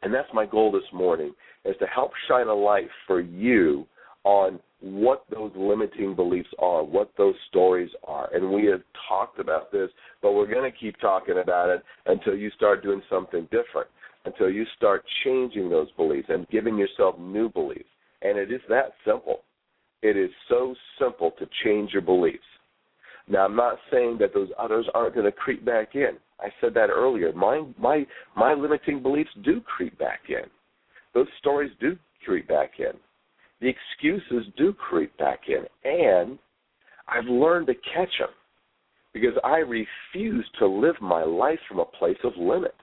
And 0.02 0.14
that's 0.14 0.30
my 0.34 0.46
goal 0.46 0.72
this 0.72 0.90
morning, 0.94 1.34
is 1.66 1.76
to 1.80 1.86
help 1.86 2.12
shine 2.28 2.48
a 2.48 2.54
light 2.54 2.88
for 3.06 3.20
you 3.20 3.86
on 4.24 4.60
what 4.82 5.24
those 5.32 5.52
limiting 5.56 6.16
beliefs 6.16 6.50
are, 6.60 6.84
what 6.84 7.12
those 7.18 7.36
stories 7.50 7.90
are. 8.04 8.34
And 8.34 8.52
we 8.52 8.66
have 8.66 8.82
talked 9.08 9.40
about 9.40 9.72
this, 9.72 9.90
but 10.22 10.34
we're 10.34 10.52
going 10.52 10.70
to 10.70 10.78
keep 10.78 11.00
talking 11.00 11.40
about 11.42 11.70
it 11.70 11.84
until 12.06 12.36
you 12.36 12.50
start 12.52 12.84
doing 12.84 13.02
something 13.10 13.44
different, 13.44 13.88
until 14.26 14.50
you 14.50 14.66
start 14.76 15.04
changing 15.24 15.70
those 15.70 15.92
beliefs 15.98 16.28
and 16.30 16.48
giving 16.50 16.78
yourself 16.78 17.16
new 17.20 17.50
beliefs. 17.50 17.90
And 18.22 18.38
it 18.38 18.52
is 18.52 18.62
that 18.70 18.94
simple. 19.06 19.42
It 20.02 20.18
is 20.18 20.32
so 20.50 20.76
simple 21.00 21.32
to 21.40 21.48
change 21.64 21.94
your 21.94 22.02
beliefs. 22.02 22.40
Now, 23.28 23.46
I'm 23.46 23.56
not 23.56 23.78
saying 23.92 24.18
that 24.20 24.34
those 24.34 24.50
others 24.58 24.88
aren't 24.94 25.14
going 25.14 25.26
to 25.26 25.32
creep 25.32 25.64
back 25.64 25.96
in. 25.96 26.18
I 26.40 26.50
said 26.60 26.74
that 26.74 26.90
earlier. 26.90 27.32
My 27.34 27.64
my 27.80 28.06
my 28.36 28.54
limiting 28.54 29.02
beliefs 29.02 29.30
do 29.44 29.62
creep 29.62 29.98
back 30.00 30.22
in. 30.28 30.50
Those 31.14 31.28
stories 31.40 31.72
do 31.80 31.98
creep 32.26 32.48
back 32.48 32.72
in. 32.80 32.94
The 33.62 33.70
excuses 33.70 34.52
do 34.58 34.74
creep 34.74 35.16
back 35.18 35.42
in, 35.48 35.66
and 35.84 36.40
I've 37.08 37.26
learned 37.26 37.68
to 37.68 37.76
catch 37.76 38.10
them 38.20 38.30
because 39.14 39.38
I 39.44 39.58
refuse 39.58 40.46
to 40.60 40.68
live 40.68 40.96
my 41.00 41.24
life 41.24 41.60
from 41.68 41.80
a 41.80 41.86
place 41.86 42.18
of 42.24 42.34
limit. 42.38 42.74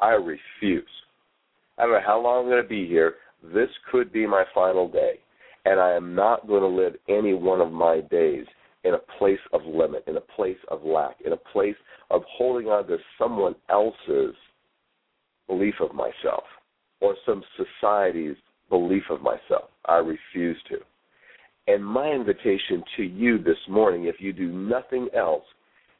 I 0.00 0.10
refuse. 0.10 0.88
I 1.78 1.82
don't 1.82 1.92
know 1.92 2.00
how 2.04 2.20
long 2.20 2.44
I'm 2.44 2.50
going 2.50 2.62
to 2.62 2.68
be 2.68 2.88
here. 2.88 3.14
This 3.54 3.68
could 3.90 4.12
be 4.12 4.26
my 4.26 4.44
final 4.52 4.88
day, 4.88 5.20
and 5.64 5.78
I 5.78 5.92
am 5.92 6.14
not 6.14 6.48
going 6.48 6.62
to 6.62 6.66
live 6.66 6.94
any 7.08 7.34
one 7.34 7.60
of 7.60 7.70
my 7.70 8.00
days 8.00 8.46
in 8.84 8.94
a 8.94 9.18
place 9.18 9.38
of 9.52 9.60
limit, 9.64 10.04
in 10.06 10.16
a 10.16 10.20
place 10.20 10.58
of 10.68 10.82
lack, 10.82 11.16
in 11.24 11.32
a 11.32 11.36
place 11.36 11.76
of 12.10 12.22
holding 12.36 12.68
on 12.68 12.86
to 12.88 12.96
someone 13.18 13.54
else's 13.68 14.34
belief 15.46 15.74
of 15.80 15.94
myself 15.94 16.44
or 17.00 17.14
some 17.24 17.42
society's 17.56 18.36
belief 18.68 19.04
of 19.10 19.20
myself. 19.20 19.69
I 19.86 19.96
refuse 19.96 20.58
to. 20.68 20.78
And 21.66 21.84
my 21.84 22.10
invitation 22.10 22.82
to 22.96 23.02
you 23.02 23.38
this 23.38 23.58
morning, 23.68 24.04
if 24.04 24.16
you 24.18 24.32
do 24.32 24.50
nothing 24.50 25.08
else, 25.16 25.44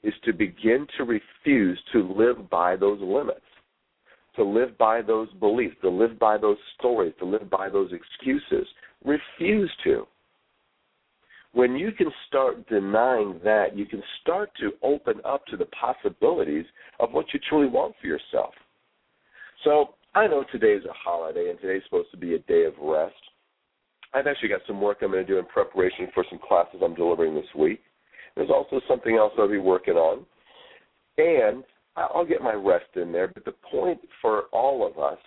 is 0.03 0.15
to 0.25 0.33
begin 0.33 0.87
to 0.97 1.05
refuse 1.05 1.79
to 1.93 2.13
live 2.17 2.49
by 2.51 2.77
those 2.77 3.01
limits, 3.01 3.41
to 4.37 4.45
live 4.45 4.77
by 4.79 5.03
those 5.03 5.29
beliefs, 5.35 5.77
to 5.83 5.91
live 5.91 6.19
by 6.19 6.39
those 6.39 6.57
stories, 6.79 7.13
to 7.19 7.25
live 7.25 7.51
by 7.51 7.69
those 7.69 7.93
excuses. 7.93 8.67
Refuse 9.05 9.71
to 9.85 10.07
when 11.53 11.77
you 11.77 11.91
can 11.93 12.11
start 12.29 12.69
denying 12.69 13.41
that, 13.43 13.77
you 13.77 13.85
can 13.85 14.03
start 14.21 14.51
to 14.61 14.73
open 14.83 15.21
up 15.25 15.45
to 15.47 15.57
the 15.57 15.67
possibilities 15.67 16.65
of 17.01 17.13
what 17.13 17.27
you 17.33 17.41
truly 17.49 17.69
want 17.69 17.95
for 18.01 18.07
yourself. 18.07 18.55
So 19.65 19.95
I 20.15 20.27
know 20.27 20.45
today 20.53 20.73
is 20.73 20.85
a 20.85 20.93
holiday 20.93 21.51
and 21.51 21.61
today's 21.61 21.83
supposed 21.85 22.11
to 22.13 22.17
be 22.17 22.35
a 22.35 22.39
day 22.41 22.65
of 22.65 22.75
rest. 22.81 23.15
I've 24.13 24.27
actually 24.27 24.49
got 24.49 24.61
some 24.67 24.81
work 24.81 24.99
I'm 25.03 25.13
going 25.13 25.25
to 25.25 25.33
do 25.33 25.39
in 25.39 25.47
preparation 25.47 26.09
for 26.15 26.25
some 26.29 26.41
classes 26.47 26.81
I'm 26.83 26.95
delivering 26.95 27.35
this 27.35 27.45
week. 27.57 27.81
There's 28.35 28.51
also 28.51 28.81
something 28.89 29.17
else 29.17 29.33
I'll 29.39 29.49
be 29.49 29.59
working 29.59 29.95
on. 29.95 30.25
And 31.19 31.65
I'll 31.97 32.25
get 32.25 32.43
my 32.43 32.55
rest 32.55 32.97
in 32.97 33.13
there. 33.13 33.29
But 33.29 33.45
the 33.45 33.55
point 33.71 34.01
for 34.21 34.45
all 34.53 34.87
of 34.87 34.99
us, 34.99 35.19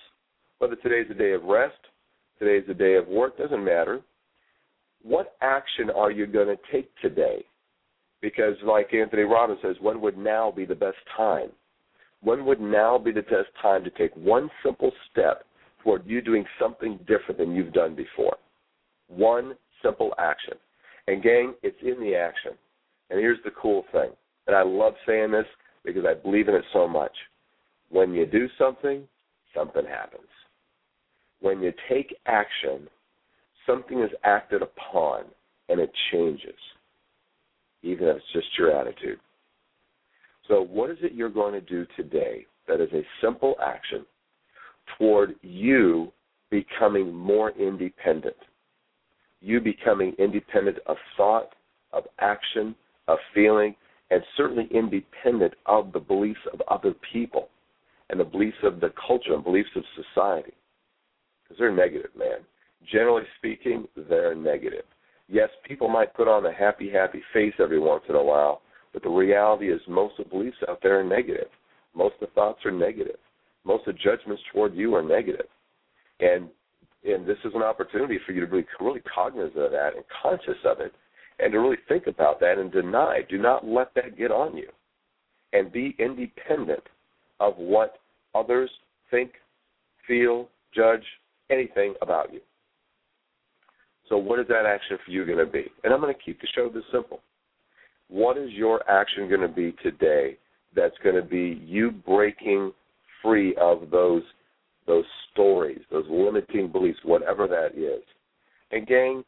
whether 0.60 0.75
today's 0.75 1.08
a 1.12 1.13
day 1.13 1.34
of 1.34 1.44
rest, 1.44 1.75
today's 2.40 2.63
a 2.70 2.74
day 2.74 2.96
of 2.96 3.08
work, 3.08 3.38
doesn't 3.38 3.63
matter 3.63 4.02
what 5.04 5.36
action 5.42 5.90
are 5.90 6.12
you 6.12 6.25
going 6.25 6.48
to 6.48 6.58
take 6.72 6.90
today? 7.02 7.46
Because, 8.22 8.56
like 8.66 8.94
Anthony 8.94 9.24
Robbins 9.24 9.60
says, 9.62 9.75
when 9.82 10.00
would 10.02 10.18
now 10.18 10.50
be 10.50 10.66
the 10.66 10.75
best 10.75 10.98
time? 11.16 11.50
When 12.22 12.46
would 12.46 12.62
now 12.62 12.98
be 12.98 13.12
the 13.12 13.22
best 13.22 13.50
time 13.62 13.84
to 13.84 13.90
take 13.92 14.16
one 14.16 14.50
simple 14.66 14.92
step 15.12 15.44
toward 15.84 16.08
you 16.08 16.22
doing 16.22 16.46
something 16.60 16.98
different 17.00 17.38
than 17.38 17.54
you've 17.54 17.74
done 17.74 17.96
before? 17.96 18.38
One 19.15 19.55
simple 19.82 20.13
action. 20.17 20.53
And, 21.08 21.22
gang, 21.22 21.53
it's 21.63 21.77
in 21.82 22.00
the 22.00 22.15
action. 22.15 22.51
And 23.10 23.20
here's 23.20 23.43
the 23.43 23.51
cool 23.51 23.86
thing, 23.91 24.10
and 24.48 24.55
I 24.55 24.63
love 24.63 24.93
saying 25.05 25.32
this 25.32 25.46
because 25.86 26.03
I 26.05 26.13
believe 26.13 26.48
in 26.48 26.55
it 26.55 26.63
so 26.72 26.88
much. 26.88 27.12
When 27.89 28.13
you 28.13 28.25
do 28.25 28.48
something, 28.58 29.03
something 29.55 29.86
happens. 29.86 30.27
When 31.41 31.62
you 31.62 31.74
take 31.89 32.15
action, 32.25 32.88
something 33.67 34.01
is 34.01 34.10
acted 34.24 34.62
upon 34.62 35.25
and 35.70 35.79
it 35.79 35.91
changes, 36.12 36.55
even 37.84 38.08
if 38.08 38.17
it's 38.17 38.25
just 38.34 38.48
your 38.58 38.72
attitude. 38.72 39.20
So, 40.48 40.62
what 40.62 40.89
is 40.89 40.98
it 41.01 41.13
you're 41.13 41.29
going 41.29 41.53
to 41.53 41.62
do 41.62 41.86
today 41.96 42.46
that 42.67 42.82
is 42.82 42.91
a 42.93 43.05
simple 43.22 43.55
action 43.63 44.05
toward 44.98 45.36
you 45.41 46.12
becoming 46.50 47.13
more 47.13 47.51
independent? 47.51 48.36
You 49.43 49.59
becoming 49.59 50.15
independent 50.17 50.77
of 50.88 50.97
thought, 51.15 51.50
of 51.91 52.05
action, 52.19 52.73
of 53.07 53.19
feeling, 53.35 53.75
and 54.09 54.23
certainly 54.35 54.67
independent 54.71 55.53
of 55.65 55.91
the 55.91 56.00
beliefs 56.00 56.39
of 56.51 56.62
other 56.69 56.95
people 57.12 57.50
and 58.09 58.19
the 58.19 58.23
beliefs 58.23 58.57
of 58.63 58.79
the 58.79 58.91
culture 59.07 59.33
and 59.33 59.43
beliefs 59.43 59.69
of 59.75 59.83
society. 59.95 60.53
Because 61.43 61.59
they're 61.59 61.75
negative, 61.75 62.12
man 62.17 62.39
generally 62.91 63.23
speaking, 63.38 63.88
they're 64.09 64.35
negative. 64.35 64.83
Yes, 65.29 65.50
people 65.67 65.88
might 65.88 66.13
put 66.13 66.27
on 66.27 66.45
a 66.45 66.53
happy, 66.53 66.89
happy 66.89 67.21
face 67.33 67.53
every 67.59 67.79
once 67.79 68.03
in 68.09 68.15
a 68.15 68.23
while, 68.23 68.62
but 68.91 69.03
the 69.03 69.09
reality 69.09 69.71
is 69.71 69.79
most 69.88 70.19
of 70.19 70.25
the 70.25 70.29
beliefs 70.29 70.57
out 70.67 70.79
there 70.83 71.00
are 71.00 71.03
negative. 71.03 71.47
Most 71.95 72.15
of 72.15 72.27
the 72.27 72.33
thoughts 72.33 72.59
are 72.65 72.71
negative. 72.71 73.15
Most 73.63 73.88
of 73.88 73.95
the 73.95 74.00
judgments 74.03 74.43
toward 74.51 74.75
you 74.75 74.93
are 74.95 75.03
negative. 75.03 75.45
And 76.19 76.50
and 77.05 77.25
this 77.25 77.38
is 77.43 77.51
an 77.55 77.62
opportunity 77.62 78.19
for 78.25 78.31
you 78.31 78.41
to 78.41 78.48
be 78.48 78.65
really 78.79 79.01
cognizant 79.01 79.57
of 79.57 79.72
that 79.72 79.95
and 79.95 80.03
conscious 80.22 80.57
of 80.65 80.79
it 80.79 80.93
and 81.39 81.51
to 81.51 81.60
really 81.60 81.77
think 81.88 82.07
about 82.07 82.39
that 82.39 82.57
and 82.57 82.72
deny. 82.72 83.19
Do 83.29 83.38
not 83.38 83.65
let 83.65 83.93
that 83.95 84.17
get 84.17 84.31
on 84.31 84.55
you. 84.55 84.69
And 85.51 85.72
be 85.72 85.95
independent 86.00 86.83
of 87.39 87.55
what 87.57 88.00
others 88.33 88.72
think, 89.12 89.33
feel, 90.07 90.50
judge, 90.74 91.03
anything 91.51 91.93
about 92.01 92.33
you. 92.33 92.39
So, 94.10 94.17
what 94.17 94.39
is 94.39 94.48
that 94.48 94.65
action 94.65 94.98
for 95.05 95.12
you 95.12 95.25
going 95.25 95.38
to 95.38 95.45
be? 95.45 95.65
And 95.83 95.93
I'm 95.93 96.01
going 96.01 96.13
to 96.13 96.19
keep 96.19 96.41
the 96.41 96.48
show 96.55 96.69
this 96.69 96.83
simple. 96.91 97.19
What 98.10 98.38
is 98.38 98.51
your 98.51 98.88
action 98.89 99.29
going 99.29 99.41
to 99.41 99.48
be 99.48 99.75
today 99.83 100.38
that's 100.75 100.98
going 101.03 101.15
to 101.15 101.22
be 101.22 101.62
you 101.65 101.91
breaking 101.91 102.72
free 103.22 103.55
of 103.55 103.89
those 103.91 104.24
those 104.88 105.06
stories, 105.32 105.82
those 105.92 106.06
limiting 106.10 106.72
beliefs, 106.72 107.00
whatever 107.04 107.48
that 107.48 107.78
is? 107.78 108.04
And 108.72 108.88
gang, 108.88 109.24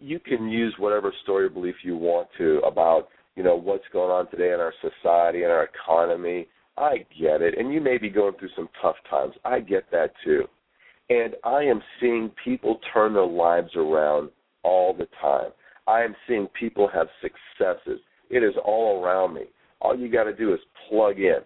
you 0.00 0.18
can 0.18 0.48
use 0.48 0.74
whatever 0.78 1.12
story 1.22 1.46
or 1.46 1.50
belief 1.50 1.76
you 1.82 1.96
want 1.96 2.28
to 2.38 2.58
about 2.60 3.08
you 3.36 3.42
know 3.42 3.56
what's 3.56 3.84
going 3.92 4.10
on 4.10 4.30
today 4.30 4.52
in 4.52 4.60
our 4.60 4.74
society 4.80 5.42
and 5.42 5.52
our 5.52 5.64
economy. 5.64 6.46
I 6.76 6.98
get 7.20 7.42
it, 7.42 7.58
and 7.58 7.72
you 7.72 7.80
may 7.80 7.98
be 7.98 8.10
going 8.10 8.34
through 8.38 8.50
some 8.56 8.68
tough 8.80 8.96
times. 9.08 9.34
I 9.44 9.60
get 9.60 9.90
that 9.92 10.12
too. 10.24 10.44
And 11.10 11.34
I 11.44 11.62
am 11.62 11.82
seeing 12.00 12.30
people 12.42 12.80
turn 12.92 13.12
their 13.12 13.26
lives 13.26 13.70
around 13.76 14.30
all 14.62 14.94
the 14.94 15.06
time. 15.20 15.50
I 15.86 16.02
am 16.02 16.16
seeing 16.26 16.48
people 16.58 16.88
have 16.92 17.08
successes. 17.20 18.00
It 18.30 18.42
is 18.42 18.54
all 18.64 19.04
around 19.04 19.34
me. 19.34 19.42
All 19.80 19.96
you 19.96 20.10
got 20.10 20.24
to 20.24 20.34
do 20.34 20.54
is 20.54 20.60
plug 20.88 21.18
in. 21.18 21.40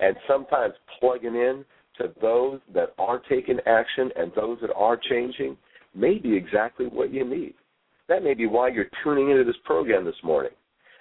And 0.00 0.16
sometimes 0.26 0.72
plugging 0.98 1.34
in 1.34 1.64
to 1.98 2.12
those 2.20 2.60
that 2.74 2.94
are 2.98 3.20
taking 3.28 3.58
action 3.66 4.10
and 4.16 4.32
those 4.34 4.58
that 4.60 4.72
are 4.74 4.96
changing 4.96 5.56
may 5.94 6.18
be 6.18 6.34
exactly 6.34 6.86
what 6.86 7.12
you 7.12 7.28
need. 7.28 7.54
That 8.08 8.22
may 8.22 8.34
be 8.34 8.46
why 8.46 8.68
you're 8.68 8.90
tuning 9.02 9.30
into 9.30 9.44
this 9.44 9.56
program 9.64 10.04
this 10.04 10.14
morning. 10.22 10.52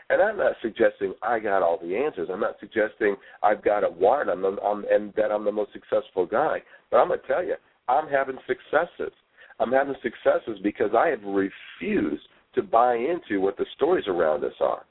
And 0.10 0.22
I'm 0.22 0.38
not 0.38 0.54
suggesting 0.62 1.14
I 1.24 1.40
got 1.40 1.64
all 1.64 1.80
the 1.82 1.96
answers. 1.96 2.28
I'm 2.32 2.42
not 2.42 2.58
suggesting 2.60 3.16
I've 3.42 3.64
got 3.64 3.84
it 3.84 3.94
wired 3.94 4.28
I'm, 4.28 4.44
I'm, 4.44 4.86
and 4.92 5.14
that 5.16 5.32
I'm 5.32 5.46
the 5.46 5.52
most 5.52 5.72
successful 5.72 6.26
guy. 6.26 6.62
But 6.90 6.98
I'm 6.98 7.08
going 7.08 7.22
to 7.22 7.28
tell 7.28 7.44
you, 7.44 7.56
I'm 7.88 8.10
having 8.10 8.38
successes. 8.46 9.14
I'm 9.60 9.72
having 9.72 9.96
successes 10.04 10.60
because 10.64 10.90
I 10.98 11.08
have 11.08 11.24
refused 11.24 12.24
to 12.56 12.62
buy 12.62 12.96
into 12.96 13.40
what 13.40 13.58
the 13.58 13.66
stories 13.76 14.06
around 14.08 14.44
us 14.44 14.54
are. 14.60 14.86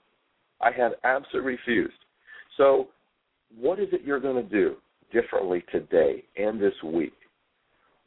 I 0.62 0.71
have 0.73 0.92
absolutely 1.04 1.52
refused. 1.52 1.92
So, 2.57 2.88
what 3.59 3.78
is 3.78 3.88
it 3.92 4.02
you're 4.04 4.21
going 4.21 4.42
to 4.42 4.49
do 4.49 4.76
differently 5.12 5.64
today 5.71 6.25
and 6.37 6.61
this 6.61 6.75
week? 6.85 7.12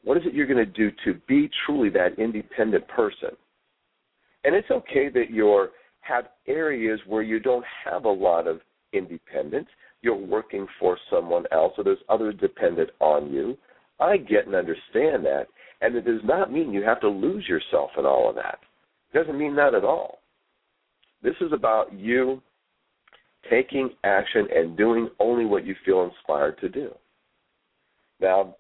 What 0.03 0.17
is 0.17 0.24
it 0.25 0.33
you're 0.33 0.48
going 0.48 0.57
to 0.57 0.65
do 0.65 0.91
to 1.05 1.19
be 1.27 1.50
truly 1.65 1.89
that 1.89 2.19
independent 2.19 2.88
person? 2.89 3.29
And 4.43 4.55
it's 4.55 4.69
okay 4.69 5.10
that 5.10 5.29
you're 5.29 5.69
have 6.01 6.25
areas 6.48 7.00
where 7.07 7.22
you 7.22 7.39
don't 7.39 7.65
have 7.86 8.05
a 8.05 8.10
lot 8.10 8.45
of 8.48 8.60
independence. 8.91 9.67
You're 10.01 10.15
working 10.15 10.67
for 10.79 10.98
someone 11.10 11.45
else, 11.51 11.74
or 11.77 11.86
there's 11.86 11.98
others 12.10 12.36
dependent 12.41 12.89
on 13.00 13.31
you. 13.31 13.57
I 14.00 14.17
get 14.17 14.45
and 14.45 14.55
understand 14.55 15.25
that, 15.25 15.45
and 15.81 15.95
it 15.95 16.05
does 16.05 16.22
not 16.25 16.51
mean 16.51 16.74
you 16.74 16.83
have 16.83 17.00
to 17.01 17.07
lose 17.07 17.48
yourself 17.48 17.91
in 17.98 18.05
all 18.05 18.29
of 18.29 18.36
that. 18.36 18.60
It 19.13 19.17
doesn't 19.17 19.38
mean 19.38 19.55
that 19.55 19.74
at 19.74 19.86
all. 19.86 20.19
This 21.22 21.36
is 21.39 21.53
about 21.53 21.93
you 21.93 22.41
taking 23.53 23.91
action 24.03 24.48
and 24.55 24.75
doing 24.75 25.10
only 25.19 25.45
what 25.45 25.65
you 25.65 25.75
feel 25.86 26.03
inspired 26.03 26.57
to 26.60 26.69
do. 26.69 26.91
Now, 28.19 28.55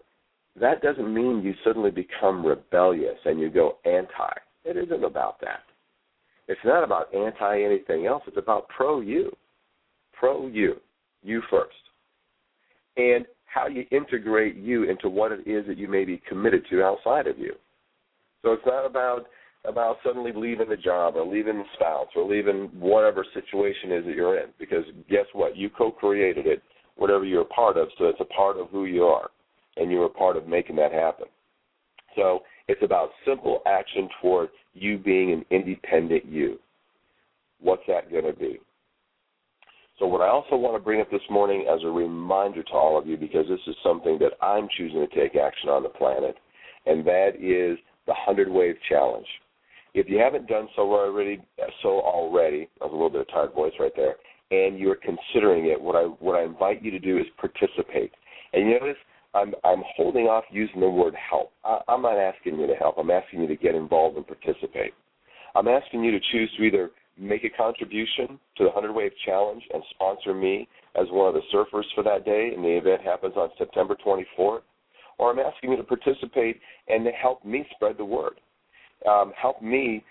that 0.59 0.81
doesn't 0.81 1.11
mean 1.11 1.41
you 1.41 1.53
suddenly 1.63 1.89
become 1.89 2.45
rebellious 2.45 3.17
and 3.25 3.39
you 3.39 3.49
go 3.49 3.77
anti. 3.85 4.33
It 4.65 4.77
isn't 4.77 5.03
about 5.03 5.41
that. 5.41 5.61
It's 6.47 6.61
not 6.63 6.83
about 6.83 7.13
anti 7.13 7.63
anything 7.63 8.05
else. 8.05 8.23
It's 8.27 8.37
about 8.37 8.67
pro 8.69 9.01
you. 9.01 9.35
Pro 10.13 10.47
you. 10.47 10.75
You 11.23 11.41
first. 11.49 11.73
And 12.97 13.25
how 13.45 13.67
you 13.67 13.85
integrate 13.91 14.55
you 14.55 14.83
into 14.83 15.09
what 15.09 15.31
it 15.31 15.47
is 15.47 15.65
that 15.67 15.77
you 15.77 15.87
may 15.87 16.05
be 16.05 16.21
committed 16.27 16.65
to 16.69 16.83
outside 16.83 17.27
of 17.27 17.39
you. 17.39 17.53
So 18.43 18.51
it's 18.51 18.65
not 18.65 18.85
about 18.85 19.25
about 19.65 19.97
suddenly 20.03 20.31
leaving 20.35 20.69
the 20.69 20.77
job 20.77 21.15
or 21.15 21.25
leaving 21.25 21.57
the 21.57 21.63
spouse 21.75 22.07
or 22.15 22.29
leaving 22.29 22.69
whatever 22.79 23.25
situation 23.33 23.91
is 23.91 24.05
that 24.05 24.15
you're 24.15 24.39
in. 24.39 24.49
Because 24.59 24.83
guess 25.09 25.25
what? 25.33 25.55
You 25.55 25.69
co-created 25.69 26.47
it 26.47 26.61
whatever 26.95 27.25
you're 27.25 27.41
a 27.41 27.45
part 27.45 27.77
of, 27.77 27.87
so 27.97 28.05
it's 28.05 28.19
a 28.19 28.25
part 28.25 28.57
of 28.57 28.69
who 28.69 28.85
you 28.85 29.03
are, 29.03 29.29
and 29.77 29.91
you're 29.91 30.05
a 30.05 30.09
part 30.09 30.37
of 30.37 30.47
making 30.47 30.75
that 30.75 30.91
happen. 30.91 31.25
So 32.15 32.41
it's 32.67 32.83
about 32.83 33.09
simple 33.25 33.61
action 33.65 34.07
toward 34.21 34.49
you 34.73 34.97
being 34.97 35.31
an 35.31 35.45
independent 35.49 36.25
you. 36.25 36.59
What's 37.59 37.83
that 37.87 38.11
going 38.11 38.25
to 38.25 38.33
be? 38.33 38.59
So, 39.99 40.07
what 40.07 40.21
I 40.21 40.27
also 40.27 40.55
want 40.55 40.75
to 40.75 40.83
bring 40.83 41.01
up 41.01 41.11
this 41.11 41.21
morning 41.29 41.67
as 41.71 41.79
a 41.83 41.87
reminder 41.87 42.63
to 42.63 42.71
all 42.71 42.97
of 42.97 43.07
you, 43.07 43.15
because 43.15 43.45
this 43.47 43.59
is 43.67 43.75
something 43.83 44.17
that 44.19 44.33
I'm 44.41 44.67
choosing 44.75 44.99
to 44.99 45.15
take 45.15 45.35
action 45.35 45.69
on 45.69 45.83
the 45.83 45.89
planet, 45.89 46.35
and 46.85 47.05
that 47.05 47.35
is 47.35 47.77
the 48.05 48.11
100 48.11 48.49
Wave 48.49 48.75
Challenge. 48.89 49.27
If 49.93 50.09
you 50.09 50.17
haven't 50.17 50.47
done 50.47 50.67
so 50.75 50.81
already, 50.93 51.41
so 51.81 52.01
already, 52.01 52.67
that 52.79 52.89
was 52.89 52.91
a 52.91 52.95
little 52.95 53.09
bit 53.09 53.21
of 53.21 53.29
tired 53.29 53.53
voice 53.53 53.73
right 53.79 53.91
there, 53.95 54.15
and 54.51 54.79
you're 54.79 54.95
considering 54.95 55.67
it, 55.67 55.79
what 55.79 55.95
I 55.95 56.03
what 56.03 56.35
I 56.35 56.43
invite 56.43 56.83
you 56.83 56.91
to 56.91 56.99
do 56.99 57.17
is 57.17 57.25
participate. 57.37 58.11
And 58.53 58.69
you 58.69 58.79
notice 58.79 58.97
I'm 59.33 59.53
I'm 59.63 59.83
holding 59.95 60.25
off 60.25 60.45
using 60.51 60.79
the 60.79 60.89
word 60.89 61.13
help. 61.15 61.51
I, 61.63 61.79
I'm 61.87 62.01
not 62.01 62.17
asking 62.17 62.59
you 62.59 62.67
to 62.67 62.75
help. 62.75 62.95
I'm 62.97 63.11
asking 63.11 63.41
you 63.41 63.47
to 63.47 63.55
get 63.55 63.75
involved 63.75 64.17
and 64.17 64.25
participate. 64.25 64.93
I'm 65.55 65.67
asking 65.67 66.03
you 66.03 66.11
to 66.11 66.19
choose 66.31 66.51
to 66.57 66.63
either 66.63 66.91
make 67.17 67.43
a 67.43 67.49
contribution 67.49 68.39
to 68.57 68.63
the 68.63 68.69
100 68.69 68.91
Wave 68.91 69.11
Challenge 69.25 69.61
and 69.73 69.83
sponsor 69.91 70.33
me 70.33 70.67
as 70.95 71.05
one 71.11 71.27
of 71.27 71.35
the 71.35 71.41
surfers 71.53 71.85
for 71.93 72.03
that 72.03 72.25
day, 72.25 72.51
and 72.55 72.63
the 72.63 72.77
event 72.77 73.01
happens 73.01 73.33
on 73.35 73.49
September 73.57 73.95
24th, 74.05 74.61
or 75.19 75.31
I'm 75.31 75.39
asking 75.39 75.71
you 75.71 75.77
to 75.77 75.83
participate 75.83 76.59
and 76.87 77.05
to 77.05 77.11
help 77.11 77.45
me 77.45 77.65
spread 77.75 77.97
the 77.97 78.05
word. 78.05 78.39
Um, 79.07 79.33
help 79.39 79.61
me 79.61 80.03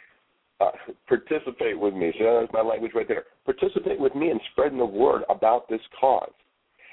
uh, 0.60 0.70
participate 1.08 1.78
with 1.78 1.94
me. 1.94 2.12
So 2.18 2.40
that's 2.40 2.52
my 2.52 2.62
language 2.62 2.92
right 2.94 3.08
there. 3.08 3.24
Participate 3.44 3.98
with 3.98 4.14
me 4.14 4.30
in 4.30 4.38
spreading 4.52 4.78
the 4.78 4.84
word 4.84 5.22
about 5.28 5.68
this 5.68 5.80
cause. 5.98 6.32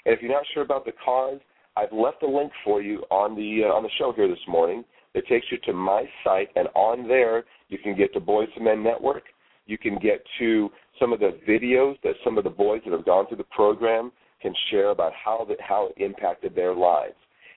And 0.05 0.13
if 0.13 0.21
you're 0.21 0.31
not 0.31 0.45
sure 0.53 0.63
about 0.63 0.85
the 0.85 0.93
cause, 1.03 1.39
I've 1.75 1.93
left 1.93 2.23
a 2.23 2.27
link 2.27 2.51
for 2.63 2.81
you 2.81 3.03
on 3.09 3.35
the 3.35 3.65
uh, 3.65 3.73
on 3.73 3.83
the 3.83 3.89
show 3.97 4.11
here 4.13 4.27
this 4.27 4.37
morning 4.47 4.83
that 5.13 5.27
takes 5.27 5.45
you 5.51 5.57
to 5.65 5.73
my 5.73 6.03
site, 6.23 6.49
and 6.55 6.67
on 6.75 7.07
there 7.07 7.43
you 7.69 7.77
can 7.77 7.95
get 7.95 8.13
to 8.13 8.19
Boys 8.19 8.47
to 8.55 8.63
Men 8.63 8.83
Network. 8.83 9.23
You 9.65 9.77
can 9.77 9.97
get 9.99 10.23
to 10.39 10.69
some 10.99 11.13
of 11.13 11.19
the 11.19 11.39
videos 11.47 11.95
that 12.03 12.13
some 12.23 12.37
of 12.37 12.43
the 12.43 12.49
boys 12.49 12.81
that 12.85 12.91
have 12.91 13.05
gone 13.05 13.27
through 13.27 13.37
the 13.37 13.43
program 13.45 14.11
can 14.41 14.53
share 14.71 14.89
about 14.89 15.13
how 15.13 15.45
that 15.47 15.61
how 15.61 15.89
it 15.95 16.03
impacted 16.03 16.55
their 16.55 16.73
lives. 16.73 17.15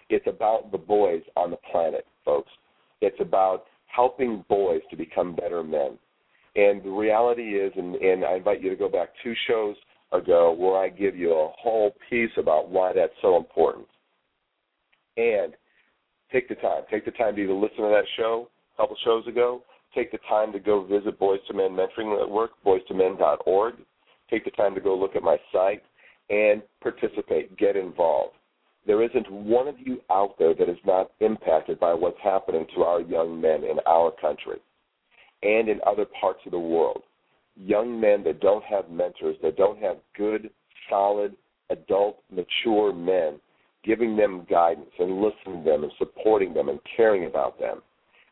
It's 0.09 0.27
about 0.27 0.73
the 0.73 0.79
boys 0.79 1.23
on 1.37 1.51
the 1.51 1.57
planet, 1.71 2.07
folks. 2.25 2.51
It's 3.01 3.17
about 3.21 3.65
helping 3.95 4.45
boys 4.49 4.81
to 4.91 4.97
become 4.97 5.37
better 5.37 5.63
men. 5.63 5.99
And 6.57 6.83
the 6.83 6.91
reality 6.91 7.55
is, 7.57 7.73
and, 7.77 7.95
and 7.97 8.25
I 8.25 8.37
invite 8.37 8.63
you 8.63 8.71
to 8.71 8.77
go 8.77 8.89
back 8.89 9.11
two 9.23 9.35
shows 9.47 9.77
ago 10.13 10.53
where 10.53 10.77
I 10.77 10.89
give 10.89 11.17
you 11.17 11.33
a 11.33 11.49
whole 11.59 11.95
piece 12.11 12.31
about 12.37 12.69
why 12.69 12.93
that's 12.93 13.13
so 13.23 13.37
important. 13.37 13.87
And 15.17 15.55
take 16.31 16.49
the 16.49 16.55
time. 16.57 16.83
Take 16.91 17.05
the 17.05 17.11
time 17.13 17.37
to 17.37 17.43
either 17.43 17.55
listen 17.55 17.79
to 17.79 17.89
that 17.89 18.05
show 18.17 18.49
a 18.75 18.83
couple 18.83 18.97
shows 19.05 19.27
ago. 19.27 19.63
Take 19.95 20.11
the 20.11 20.19
time 20.29 20.53
to 20.53 20.59
go 20.59 20.85
visit 20.85 21.19
Boys 21.19 21.41
to 21.49 21.55
Men 21.55 21.71
Mentoring 21.71 22.19
Network, 22.19 22.53
boys2men.org. 22.65 23.75
Take 24.31 24.45
the 24.45 24.51
time 24.53 24.75
to 24.75 24.81
go 24.81 24.97
look 24.97 25.17
at 25.17 25.23
my 25.23 25.37
site 25.53 25.83
and 26.31 26.63
participate. 26.81 27.57
Get 27.59 27.77
involved. 27.77 28.37
There 28.87 29.03
isn't 29.03 29.31
one 29.31 29.69
of 29.69 29.77
you 29.79 30.01
out 30.11 30.35
there 30.39 30.55
that 30.55 30.69
is 30.69 30.79
not 30.85 31.13
impacted 31.21 31.79
by 31.79 31.95
what's 31.95 32.19
happening 32.23 32.67
to 32.75 32.83
our 32.83 33.01
young 33.01 33.41
men 33.41 33.65
in 33.65 33.79
our 33.87 34.13
country 34.21 34.59
and 35.43 35.69
in 35.69 35.81
other 35.87 36.07
parts 36.21 36.41
of 36.47 36.53
the 36.53 36.59
world. 36.59 37.03
Young 37.57 38.01
men 38.01 38.25
that 38.25 38.41
don't 38.41 38.65
have 38.65 38.91
mentors, 38.91 39.37
that 39.43 39.57
don't 39.57 39.79
have 39.79 39.99
good, 40.17 40.51
solid, 40.89 41.37
adult, 41.71 42.19
mature 42.31 42.93
men 42.93 43.39
giving 43.85 44.17
them 44.17 44.47
guidance 44.49 44.91
and 44.99 45.21
listening 45.21 45.65
to 45.65 45.71
them 45.71 45.83
and 45.83 45.93
supporting 45.99 46.55
them 46.55 46.69
and 46.69 46.79
caring 46.97 47.27
about 47.27 47.59
them. 47.59 47.83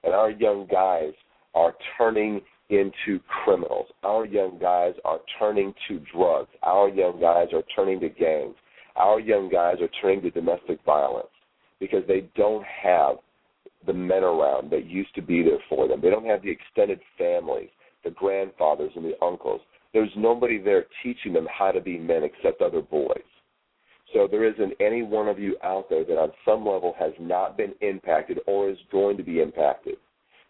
And 0.04 0.14
our 0.14 0.30
young 0.30 0.66
guys 0.70 1.12
are 1.54 1.74
turning 1.98 2.40
into 2.70 3.20
criminals. 3.44 3.86
Our 4.04 4.24
young 4.26 4.58
guys 4.60 4.94
are 5.04 5.18
turning 5.38 5.74
to 5.88 6.00
drugs. 6.14 6.50
Our 6.62 6.88
young 6.88 7.20
guys 7.20 7.48
are 7.52 7.64
turning 7.74 7.98
to 8.00 8.08
gangs. 8.08 8.54
Our 9.00 9.18
young 9.18 9.48
guys 9.48 9.76
are 9.80 9.88
turning 10.02 10.20
to 10.22 10.30
domestic 10.30 10.78
violence 10.84 11.28
because 11.78 12.02
they 12.06 12.28
don't 12.36 12.64
have 12.64 13.16
the 13.86 13.94
men 13.94 14.22
around 14.22 14.70
that 14.70 14.84
used 14.84 15.14
to 15.14 15.22
be 15.22 15.42
there 15.42 15.58
for 15.70 15.88
them. 15.88 16.02
They 16.02 16.10
don't 16.10 16.26
have 16.26 16.42
the 16.42 16.50
extended 16.50 17.00
families, 17.16 17.70
the 18.04 18.10
grandfathers 18.10 18.92
and 18.94 19.04
the 19.04 19.16
uncles. 19.24 19.62
There's 19.94 20.10
nobody 20.16 20.60
there 20.60 20.84
teaching 21.02 21.32
them 21.32 21.48
how 21.50 21.70
to 21.72 21.80
be 21.80 21.98
men 21.98 22.24
except 22.24 22.60
other 22.60 22.82
boys. 22.82 23.22
So 24.12 24.28
there 24.30 24.44
isn't 24.44 24.74
any 24.80 25.02
one 25.02 25.28
of 25.28 25.38
you 25.38 25.56
out 25.64 25.88
there 25.88 26.04
that 26.04 26.18
on 26.18 26.32
some 26.44 26.66
level 26.66 26.94
has 26.98 27.12
not 27.18 27.56
been 27.56 27.72
impacted 27.80 28.40
or 28.46 28.68
is 28.68 28.78
going 28.92 29.16
to 29.16 29.22
be 29.22 29.40
impacted. 29.40 29.94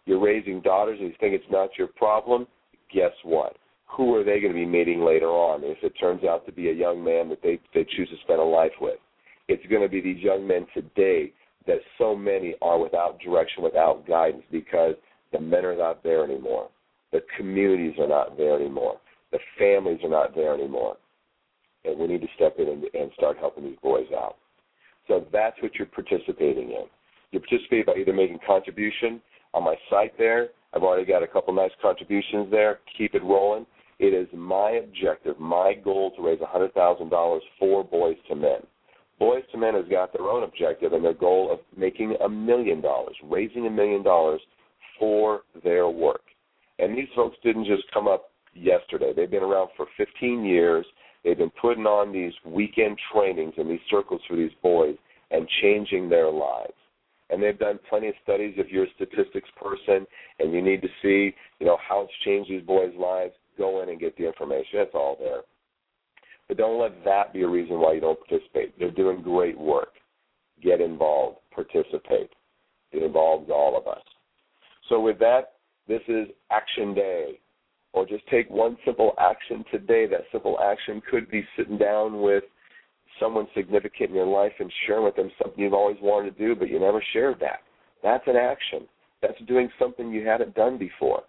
You're 0.05 0.19
raising 0.19 0.59
daughters 0.61 0.99
and 0.99 1.09
you 1.09 1.15
think 1.21 1.33
it's 1.33 1.51
not 1.51 1.69
your 1.77 1.87
problem. 1.87 2.47
Guess 2.93 3.13
what? 3.23 3.55
Who 3.97 4.15
are 4.15 4.23
they 4.23 4.39
going 4.39 4.53
to 4.53 4.59
be 4.59 4.65
meeting 4.65 5.03
later 5.03 5.27
on 5.27 5.61
if 5.63 5.77
it 5.83 5.93
turns 5.99 6.23
out 6.23 6.45
to 6.45 6.51
be 6.51 6.69
a 6.69 6.73
young 6.73 7.03
man 7.03 7.29
that 7.29 7.41
they, 7.43 7.59
they 7.73 7.85
choose 7.95 8.09
to 8.09 8.15
spend 8.23 8.39
a 8.39 8.43
life 8.43 8.71
with? 8.79 8.99
It's 9.47 9.65
going 9.67 9.81
to 9.81 9.89
be 9.89 10.01
these 10.01 10.23
young 10.23 10.47
men 10.47 10.65
today 10.73 11.33
that 11.67 11.79
so 11.97 12.15
many 12.15 12.55
are 12.61 12.79
without 12.79 13.19
direction, 13.19 13.63
without 13.63 14.07
guidance 14.07 14.43
because 14.51 14.95
the 15.31 15.39
men 15.39 15.65
are 15.65 15.75
not 15.75 16.03
there 16.03 16.23
anymore. 16.23 16.69
The 17.11 17.21
communities 17.37 17.95
are 17.99 18.07
not 18.07 18.37
there 18.37 18.55
anymore. 18.55 18.97
The 19.31 19.39
families 19.57 19.99
are 20.03 20.09
not 20.09 20.33
there 20.35 20.53
anymore 20.53 20.97
and 21.85 21.97
we 21.97 22.07
need 22.07 22.21
to 22.21 22.27
step 22.35 22.55
in 22.59 22.67
and, 22.67 22.83
and 22.93 23.11
start 23.13 23.37
helping 23.37 23.63
these 23.63 23.77
boys 23.81 24.07
out. 24.15 24.35
So 25.07 25.25
that's 25.31 25.55
what 25.61 25.75
you're 25.75 25.87
participating 25.87 26.69
in. 26.69 26.85
You 27.31 27.39
participate 27.39 27.85
by 27.85 27.95
either 27.95 28.13
making 28.13 28.39
contribution 28.45 29.21
on 29.53 29.63
my 29.63 29.75
site 29.89 30.17
there. 30.17 30.49
I've 30.73 30.83
already 30.83 31.05
got 31.05 31.23
a 31.23 31.27
couple 31.27 31.53
nice 31.53 31.71
contributions 31.81 32.49
there. 32.51 32.79
Keep 32.97 33.15
it 33.15 33.23
rolling. 33.23 33.65
It 34.01 34.13
is 34.13 34.27
my 34.33 34.71
objective, 34.71 35.39
my 35.39 35.73
goal 35.81 36.11
to 36.17 36.21
raise 36.21 36.39
$100,000 36.39 37.39
for 37.59 37.83
Boys 37.83 38.17
to 38.27 38.35
Men. 38.35 38.59
Boys 39.19 39.43
to 39.53 39.57
Men 39.57 39.75
has 39.75 39.85
got 39.89 40.11
their 40.11 40.27
own 40.27 40.43
objective 40.43 40.91
and 40.91 41.05
their 41.05 41.13
goal 41.13 41.49
of 41.51 41.59
making 41.77 42.15
a 42.25 42.27
million 42.27 42.81
dollars, 42.81 43.15
raising 43.23 43.67
a 43.67 43.69
million 43.69 44.03
dollars 44.03 44.41
for 44.99 45.41
their 45.63 45.87
work. 45.87 46.23
And 46.79 46.97
these 46.97 47.07
folks 47.15 47.37
didn't 47.43 47.65
just 47.65 47.83
come 47.93 48.07
up 48.07 48.31
yesterday. 48.53 49.13
They've 49.15 49.31
been 49.31 49.43
around 49.43 49.69
for 49.77 49.85
15 49.97 50.43
years 50.43 50.85
They've 51.23 51.37
been 51.37 51.51
putting 51.61 51.85
on 51.85 52.11
these 52.11 52.33
weekend 52.45 52.97
trainings 53.13 53.53
and 53.57 53.69
these 53.69 53.79
circles 53.89 54.21
for 54.27 54.35
these 54.35 54.51
boys 54.63 54.95
and 55.29 55.47
changing 55.61 56.09
their 56.09 56.31
lives. 56.31 56.73
And 57.29 57.41
they've 57.41 57.57
done 57.57 57.79
plenty 57.89 58.09
of 58.09 58.15
studies. 58.23 58.55
If 58.57 58.69
you're 58.69 58.85
a 58.85 58.93
statistics 58.95 59.49
person 59.61 60.05
and 60.39 60.51
you 60.51 60.61
need 60.61 60.81
to 60.81 60.89
see, 61.01 61.33
you 61.59 61.65
know, 61.65 61.77
how 61.87 62.01
it's 62.01 62.13
changed 62.25 62.49
these 62.49 62.63
boys' 62.63 62.93
lives, 62.97 63.33
go 63.57 63.81
in 63.81 63.89
and 63.89 63.99
get 63.99 64.17
the 64.17 64.25
information. 64.25 64.79
It's 64.79 64.95
all 64.95 65.17
there. 65.19 65.41
But 66.47 66.57
don't 66.57 66.81
let 66.81 67.03
that 67.05 67.33
be 67.33 67.43
a 67.43 67.47
reason 67.47 67.79
why 67.79 67.93
you 67.93 68.01
don't 68.01 68.19
participate. 68.27 68.77
They're 68.77 68.91
doing 68.91 69.21
great 69.21 69.57
work. 69.57 69.93
Get 70.61 70.81
involved. 70.81 71.37
Participate. 71.53 72.29
It 72.91 73.03
involves 73.03 73.49
all 73.49 73.77
of 73.77 73.87
us. 73.87 74.03
So 74.89 74.99
with 74.99 75.19
that, 75.19 75.53
this 75.87 76.01
is 76.07 76.27
Action 76.51 76.93
Day 76.93 77.39
or 77.93 78.05
just 78.05 78.25
take 78.27 78.49
one 78.49 78.77
simple 78.85 79.13
action 79.19 79.63
today. 79.71 80.07
That 80.07 80.21
simple 80.31 80.57
action 80.59 81.01
could 81.09 81.29
be 81.29 81.45
sitting 81.57 81.77
down 81.77 82.21
with 82.21 82.43
someone 83.19 83.47
significant 83.55 84.09
in 84.09 84.15
your 84.15 84.25
life 84.25 84.53
and 84.59 84.71
sharing 84.85 85.03
with 85.03 85.15
them 85.15 85.31
something 85.41 85.61
you've 85.61 85.73
always 85.73 85.97
wanted 86.01 86.37
to 86.37 86.47
do, 86.47 86.55
but 86.55 86.69
you 86.69 86.79
never 86.79 87.03
shared 87.13 87.39
that. 87.39 87.59
That's 88.01 88.23
an 88.27 88.35
action. 88.35 88.87
That's 89.21 89.39
doing 89.47 89.69
something 89.77 90.11
you 90.11 90.25
hadn't 90.25 90.55
done 90.55 90.77
before. 90.77 91.23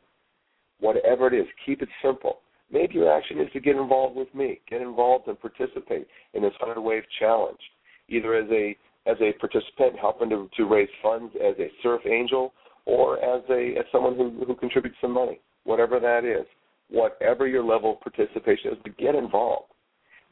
Whatever 0.83 1.29
it 1.29 1.35
is, 1.35 1.47
keep 1.65 1.81
it 1.81 1.89
simple. 2.03 2.41
Maybe 2.73 2.95
your 2.95 3.17
action 3.17 3.39
is 3.39 3.47
to 3.53 3.61
get 3.61 3.77
involved 3.77 4.17
with 4.17 4.35
me. 4.35 4.61
Get 4.69 4.83
involved 4.83 5.29
and 5.29 5.41
participate 5.41 6.09
in 6.35 6.43
this 6.43 6.53
100 6.59 6.81
Wave 6.81 7.05
Challenge, 7.21 7.61
either 8.09 8.35
as 8.35 8.51
a 8.51 8.77
as 9.07 9.17
a 9.21 9.33
participant 9.39 9.99
helping 10.01 10.31
to, 10.31 10.51
to 10.57 10.65
raise 10.65 10.89
funds 11.03 11.33
as 11.37 11.55
a 11.59 11.71
surf 11.83 12.03
angel 12.05 12.53
or 12.85 13.19
as 13.19 13.43
a 13.49 13.79
as 13.79 13.85
someone 13.93 14.17
who, 14.17 14.45
who 14.45 14.57
contributes 14.57 14.97
some 15.01 15.13
money 15.13 15.41
whatever 15.65 16.01
that 16.01 16.25
is, 16.25 16.47
whatever 16.91 17.47
your 17.47 17.65
level 17.65 17.93
of 17.93 18.01
participation 18.01 18.73
is, 18.73 18.79
to 18.85 18.91
get 18.91 19.15
involved. 19.15 19.69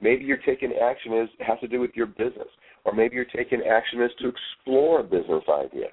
Maybe 0.01 0.25
you're 0.25 0.39
taking 0.39 0.73
action 0.83 1.13
is 1.13 1.29
has 1.41 1.61
to 1.61 1.69
do 1.69 1.79
with 1.79 1.91
your 1.95 2.07
business, 2.07 2.49
or 2.85 2.93
maybe 2.93 3.15
you're 3.15 3.25
taking 3.25 3.63
action 3.63 4.03
is 4.03 4.11
to 4.21 4.33
explore 4.33 5.01
a 5.01 5.05
business 5.05 5.45
idea. 5.49 5.89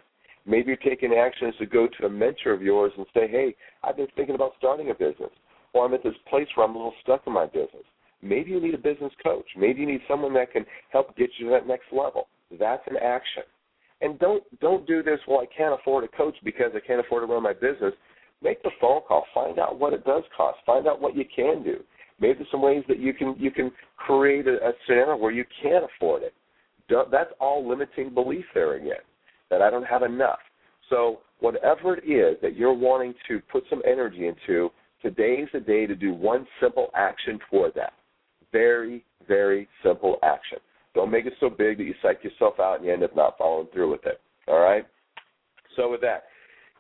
Maybe 0.48 0.68
you're 0.68 0.78
taking 0.78 1.14
action 1.14 1.50
is 1.50 1.56
to 1.60 1.66
go 1.66 1.88
to 1.88 2.06
a 2.06 2.10
mentor 2.10 2.54
of 2.54 2.62
yours 2.62 2.94
and 2.98 3.06
say, 3.14 3.28
"Hey, 3.28 3.56
I've 3.84 3.98
been 3.98 4.08
thinking 4.16 4.36
about 4.36 4.56
starting 4.58 4.90
a 4.90 4.94
business, 4.94 5.32
or 5.74 5.86
I'm 5.86 5.94
at 5.94 6.04
this 6.04 6.18
place 6.30 6.48
where 6.56 6.66
I'm 6.66 6.76
a 6.76 6.78
little 6.78 6.96
stuck 7.02 7.28
in 7.28 7.34
my 7.34 7.46
business." 7.46 7.84
Maybe 8.22 8.52
you 8.52 8.60
need 8.60 8.74
a 8.74 8.80
business 8.80 9.14
coach. 9.22 9.46
Maybe 9.56 9.82
you 9.82 9.86
need 9.86 10.02
someone 10.08 10.34
that 10.34 10.52
can 10.52 10.66
help 10.90 11.16
get 11.18 11.30
you 11.38 11.48
to 11.48 11.52
that 11.52 11.68
next 11.68 11.92
level. 11.92 12.28
That's 12.58 12.82
an 12.88 12.98
action. 12.98 13.44
And 14.02 14.18
don't 14.20 14.44
don't 14.60 14.88
do 14.88 15.04
this. 15.04 15.20
Well, 15.28 15.40
I 15.42 15.46
can't 15.46 15.80
afford 15.80 16.04
a 16.04 16.08
coach 16.08 16.36
because 16.44 16.72
I 16.76 16.80
can't 16.80 17.00
afford 17.00 17.28
to 17.28 17.34
run 17.34 17.44
my 17.44 17.54
business. 17.54 17.94
Make 18.42 18.64
the 18.64 18.72
phone 18.80 19.02
call. 19.08 19.26
Find 19.34 19.60
out 19.60 19.78
what 19.80 19.94
it 19.94 20.06
does 20.06 20.24
cost. 20.36 20.60
Find 20.66 20.88
out 20.88 21.02
what 21.02 21.16
you 21.16 21.26
can 21.26 21.64
do. 21.64 21.84
Maybe 22.20 22.36
there's 22.36 22.52
some 22.52 22.62
ways 22.62 22.84
that 22.88 23.00
you 23.00 23.14
can 23.14 23.36
you 23.38 23.52
can 23.52 23.72
create 23.98 24.48
a, 24.48 24.56
a 24.68 24.72
scenario 24.86 25.18
where 25.18 25.32
you 25.32 25.46
can't 25.62 25.86
afford 25.86 26.24
it. 26.24 26.34
That's 26.90 27.32
all 27.40 27.68
limiting 27.68 28.14
belief 28.14 28.46
there 28.54 28.76
again. 28.76 29.04
That 29.50 29.62
I 29.62 29.70
don't 29.70 29.86
have 29.86 30.04
enough. 30.04 30.40
So 30.90 31.20
whatever 31.40 31.96
it 31.96 32.10
is 32.10 32.38
that 32.42 32.56
you're 32.56 32.74
wanting 32.74 33.14
to 33.28 33.40
put 33.52 33.64
some 33.70 33.82
energy 33.86 34.28
into, 34.28 34.70
today's 35.02 35.48
the 35.54 35.60
day 35.60 35.86
to 35.86 35.96
do 35.96 36.14
one 36.14 36.48
simple 36.62 36.90
action 36.96 37.40
toward 37.50 37.74
that. 37.76 37.94
Very, 38.52 39.06
very 39.28 39.68
simple 39.84 40.18
action. 40.24 40.60
Don't 40.96 41.12
make 41.12 41.26
it 41.26 41.34
so 41.40 41.50
big 41.50 41.78
that 41.78 41.84
you 41.84 41.94
psych 42.02 42.24
yourself 42.24 42.60
out 42.60 42.78
and 42.78 42.86
you 42.86 42.94
end 42.94 43.04
up 43.04 43.16
not 43.16 43.38
following 43.38 43.68
through 43.74 43.92
with 43.92 44.06
it. 44.06 44.20
All 44.48 44.60
right? 44.60 44.86
So 45.76 45.92
with 45.92 46.02
that, 46.02 46.24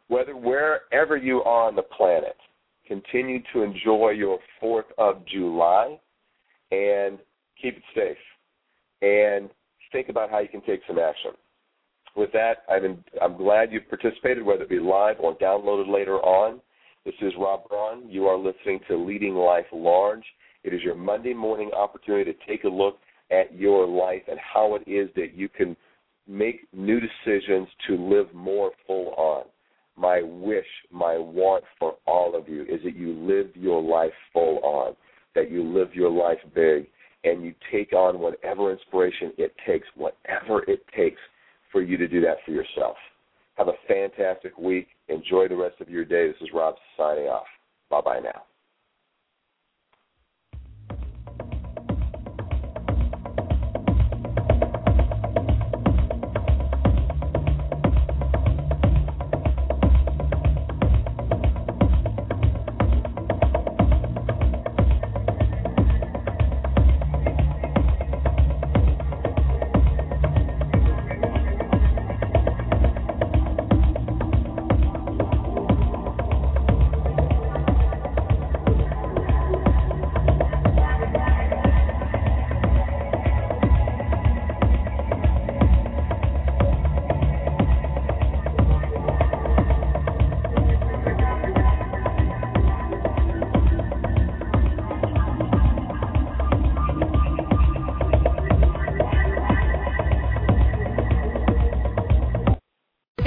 whether 0.07 0.35
wherever 0.35 1.17
you 1.17 1.43
are 1.43 1.67
on 1.67 1.75
the 1.75 1.83
planet, 1.83 2.35
continue 2.87 3.39
to 3.53 3.61
enjoy 3.61 4.11
your 4.11 4.39
4th 4.63 4.89
of 4.97 5.25
July 5.27 5.99
and 6.71 7.19
keep 7.61 7.77
it 7.77 7.83
safe. 7.93 8.17
And 9.01 9.49
think 9.91 10.09
about 10.09 10.31
how 10.31 10.39
you 10.39 10.47
can 10.47 10.61
take 10.61 10.81
some 10.87 10.97
action. 10.97 11.31
With 12.17 12.31
that, 12.31 12.63
i 12.67 12.77
am 12.77 13.37
glad 13.37 13.71
you've 13.71 13.87
participated, 13.89 14.43
whether 14.43 14.63
it 14.63 14.69
be 14.69 14.79
live 14.79 15.17
or 15.19 15.37
downloaded 15.37 15.87
later 15.87 16.15
on. 16.15 16.59
This 17.05 17.13
is 17.21 17.31
Rob 17.37 17.69
Braun. 17.69 18.09
You 18.09 18.25
are 18.25 18.35
listening 18.35 18.79
to 18.87 18.97
Leading 18.97 19.35
Life 19.35 19.67
Large. 19.71 20.23
It 20.63 20.73
is 20.73 20.81
your 20.81 20.95
Monday 20.95 21.35
morning 21.35 21.69
opportunity 21.77 22.33
to 22.33 22.39
take 22.47 22.63
a 22.63 22.69
look 22.69 22.97
at 23.29 23.53
your 23.55 23.85
life 23.85 24.23
and 24.27 24.39
how 24.39 24.73
it 24.73 24.89
is 24.89 25.09
that 25.15 25.35
you 25.35 25.47
can 25.47 25.77
make 26.27 26.67
new 26.73 26.99
decisions 26.99 27.67
to 27.87 27.95
live 27.95 28.33
more 28.33 28.71
full 28.87 29.13
on. 29.15 29.43
My 29.95 30.23
wish, 30.23 30.65
my 30.91 31.19
want 31.19 31.65
for 31.77 31.97
all 32.07 32.35
of 32.35 32.49
you 32.49 32.63
is 32.63 32.81
that 32.83 32.95
you 32.95 33.13
live 33.13 33.55
your 33.55 33.79
life 33.79 34.13
full 34.33 34.57
on, 34.63 34.95
that 35.35 35.51
you 35.51 35.63
live 35.63 35.93
your 35.93 36.09
life 36.09 36.39
big, 36.55 36.87
and 37.23 37.43
you 37.43 37.53
take 37.71 37.93
on 37.93 38.17
whatever 38.17 38.71
inspiration 38.71 39.33
it 39.37 39.53
takes, 39.67 39.87
whatever 39.95 40.63
it 40.67 40.83
takes 40.95 41.19
for 41.71 41.81
you 41.81 41.97
to 41.97 42.07
do 42.07 42.21
that 42.21 42.37
for 42.45 42.51
yourself. 42.51 42.95
Have 43.55 43.67
a 43.67 43.73
fantastic 43.87 44.57
week. 44.57 44.87
Enjoy 45.07 45.47
the 45.47 45.55
rest 45.55 45.81
of 45.81 45.89
your 45.89 46.05
day. 46.05 46.27
This 46.27 46.41
is 46.41 46.49
Rob 46.53 46.75
signing 46.95 47.27
off. 47.27 47.47
Bye 47.89 48.01
bye 48.01 48.19
now. 48.19 48.43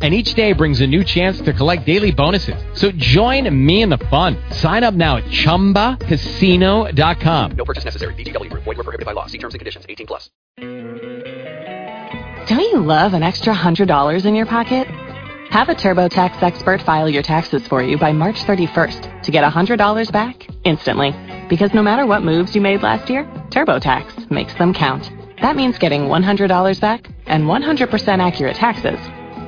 and 0.00 0.14
each 0.14 0.32
day 0.34 0.54
brings 0.54 0.80
a 0.80 0.86
new 0.86 1.04
chance 1.04 1.42
to 1.42 1.52
collect 1.52 1.84
daily 1.84 2.10
bonuses. 2.10 2.56
So 2.72 2.90
join 2.92 3.54
me 3.54 3.82
in 3.82 3.90
the 3.90 3.98
fun. 4.08 4.38
Sign 4.50 4.82
up 4.82 4.94
now 4.94 5.18
at 5.18 5.24
ChumbaCasino.com. 5.24 7.50
No 7.52 7.64
purchase 7.66 7.84
necessary. 7.84 8.14
VGW. 8.14 8.48
Void 8.50 8.64
were 8.64 8.74
prohibited 8.76 9.04
by 9.04 9.12
law. 9.12 9.26
See 9.26 9.36
terms 9.36 9.52
and 9.52 9.58
conditions. 9.58 9.84
18 9.86 10.06
plus. 10.06 10.30
Don't 12.48 12.60
you 12.60 12.80
love 12.80 13.12
an 13.12 13.22
extra 13.22 13.54
$100 13.54 14.24
in 14.24 14.34
your 14.34 14.46
pocket? 14.46 14.88
Have 15.50 15.68
a 15.68 15.74
TurboTax 15.74 16.42
expert 16.42 16.80
file 16.82 17.08
your 17.08 17.22
taxes 17.22 17.66
for 17.68 17.82
you 17.82 17.98
by 17.98 18.12
March 18.12 18.36
31st 18.44 19.22
to 19.24 19.30
get 19.30 19.44
$100 19.44 20.12
back 20.12 20.46
instantly. 20.64 21.14
Because 21.48 21.74
no 21.74 21.82
matter 21.82 22.06
what 22.06 22.22
moves 22.22 22.54
you 22.54 22.60
made 22.60 22.82
last 22.82 23.10
year, 23.10 23.24
TurboTax 23.50 24.30
makes 24.30 24.54
them 24.54 24.72
count. 24.72 25.10
That 25.42 25.56
means 25.56 25.78
getting 25.78 26.02
$100 26.02 26.80
back 26.80 27.08
and 27.26 27.44
100% 27.44 28.20
accurate 28.20 28.56
taxes 28.56 28.98